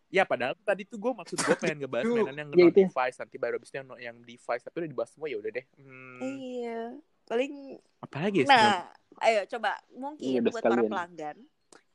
Ya 0.07 0.23
padahal 0.23 0.55
tadi 0.63 0.87
tuh 0.87 0.97
gue 0.97 1.13
maksud 1.13 1.37
gue 1.37 1.57
pengen 1.59 1.83
ngebahas 1.83 2.07
mainan 2.07 2.37
yang 2.37 2.51
Ya, 2.53 2.63
non 2.63 2.71
ya. 2.71 2.77
device 2.85 3.17
nanti 3.19 3.37
baru 3.37 3.59
abis 3.59 3.69
itu 3.69 3.77
yang, 3.77 3.89
yang 3.99 4.17
device 4.23 4.63
tapi 4.63 4.77
udah 4.81 4.91
dibahas 4.91 5.11
semua 5.13 5.29
ya 5.29 5.37
udah 5.37 5.51
deh. 5.51 5.65
Hmm, 5.77 6.21
Iya. 6.23 6.81
Paling 7.27 7.53
apa 8.01 8.17
lagi 8.23 8.39
ya? 8.39 8.47
Nah, 8.47 8.77
ayo 9.19 9.41
coba 9.51 9.71
mungkin 9.91 10.41
udah 10.41 10.53
buat 10.53 10.63
para 10.63 10.83
pelanggan 10.85 11.37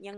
yang 0.02 0.18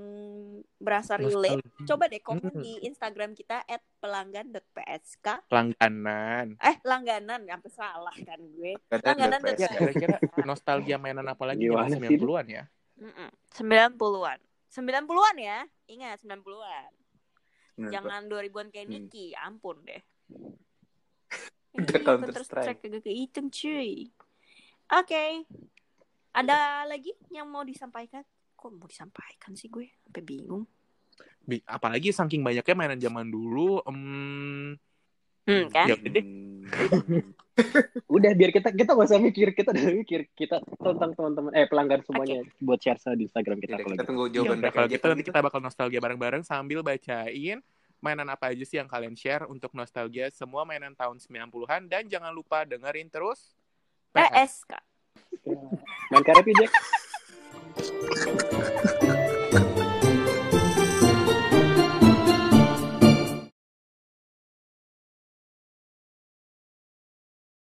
berasa 0.79 1.19
relate, 1.19 1.59
Nostalgia. 1.59 1.85
coba 1.85 2.03
deh 2.07 2.23
komen 2.23 2.47
Hmm. 2.49 2.63
di 2.63 2.73
Instagram 2.83 3.35
kita 3.35 3.67
@pelanggan.psk. 3.99 5.51
Langganan. 5.51 6.55
Eh, 6.55 6.79
langganan, 6.81 7.43
sampai 7.43 7.67
salah 7.69 8.15
kan 8.15 8.39
gue. 8.39 8.79
Langganan 8.89 9.43
DPS. 9.43 9.59
Ya 9.59 9.69
kira-kira 9.69 10.17
nostalgia 10.41 10.95
mainan 10.95 11.27
apa 11.27 11.43
lagi 11.43 11.67
Gimana 11.67 11.91
zaman 11.91 11.99
sih? 11.99 12.15
90-an 12.15 12.47
ya? 12.47 12.63
Mm-mm. 12.95 13.29
90-an. 13.51 14.39
90-an 14.69 15.35
ya. 15.37 15.59
Ingat 15.85 16.17
90-an. 16.23 16.91
Nah, 17.73 17.89
Jangan 17.91 18.21
2000-an 18.25 18.71
kayak 18.71 18.87
Hmm. 18.87 18.95
Niki, 19.03 19.35
ampun 19.35 19.83
deh. 19.83 19.99
Udah 21.75 21.89
Iya, 21.91 21.99
Counter 21.99 22.29
Counter 22.29 22.43
Strike. 22.45 22.63
Strike 22.63 22.81
kagak 22.81 23.03
kehitung 23.03 23.47
cuy. 23.49 24.07
Oke. 24.93 25.43
Ada 26.31 26.57
lagi 26.87 27.11
yang 27.29 27.45
mau 27.45 27.61
disampaikan? 27.61 28.23
Kok 28.63 28.79
mau 28.79 28.87
disampaikan 28.87 29.51
sih 29.59 29.67
gue? 29.67 29.91
Sampai 30.07 30.23
bingung. 30.23 30.63
Bi- 31.43 31.67
apalagi 31.67 32.15
saking 32.15 32.39
banyaknya 32.39 32.75
mainan 32.79 32.99
zaman 33.03 33.27
dulu 33.27 33.83
em, 33.83 34.79
Hmm, 35.43 35.67
kan? 35.67 35.91
Ya 35.91 35.99
udah 35.99 36.11
deh. 36.15 36.25
Udah 38.09 38.31
biar 38.33 38.49
kita 38.49 38.73
kita 38.73 38.97
gak 38.97 39.05
usah 39.13 39.21
mikir 39.21 39.53
kita 39.53 39.69
udah 39.77 39.93
mikir 39.93 40.25
kita 40.33 40.57
tentang 40.63 41.13
teman-teman 41.13 41.53
eh 41.53 41.69
pelanggan 41.69 42.01
semuanya 42.01 42.41
buat 42.57 42.81
share 42.81 42.97
di 43.13 43.29
Instagram 43.29 43.61
kita 43.61 43.77
Yaudah, 43.77 43.83
kalau 43.85 43.93
kita 43.93 44.01
gitu. 44.01 44.09
tunggu 44.09 44.23
Ya 44.25 44.33
jawaban 44.41 44.57
mereka 44.57 44.73
kalau 44.73 44.89
gitu 44.89 45.05
nanti 45.05 45.23
kita 45.29 45.39
bakal 45.45 45.59
nostalgia 45.61 45.99
bareng-bareng 46.01 46.41
sambil 46.41 46.81
bacain 46.81 47.61
mainan 48.01 48.27
apa 48.33 48.49
aja 48.49 48.65
sih 48.65 48.81
yang 48.81 48.89
kalian 48.89 49.13
share 49.13 49.45
untuk 49.45 49.69
nostalgia 49.77 50.33
semua 50.33 50.65
mainan 50.65 50.97
tahun 50.97 51.21
90-an 51.21 51.81
dan 51.85 52.09
jangan 52.09 52.33
lupa 52.33 52.65
dengerin 52.65 53.11
terus 53.13 53.53
PS. 54.17 54.33
PS, 54.33 54.53
Kak. 54.73 54.83
Main 56.09 56.23
karet 56.25 56.45
yuk, 56.49 56.57
Jack. 56.57 56.71
Thank 57.75 58.53
you. 58.53 58.62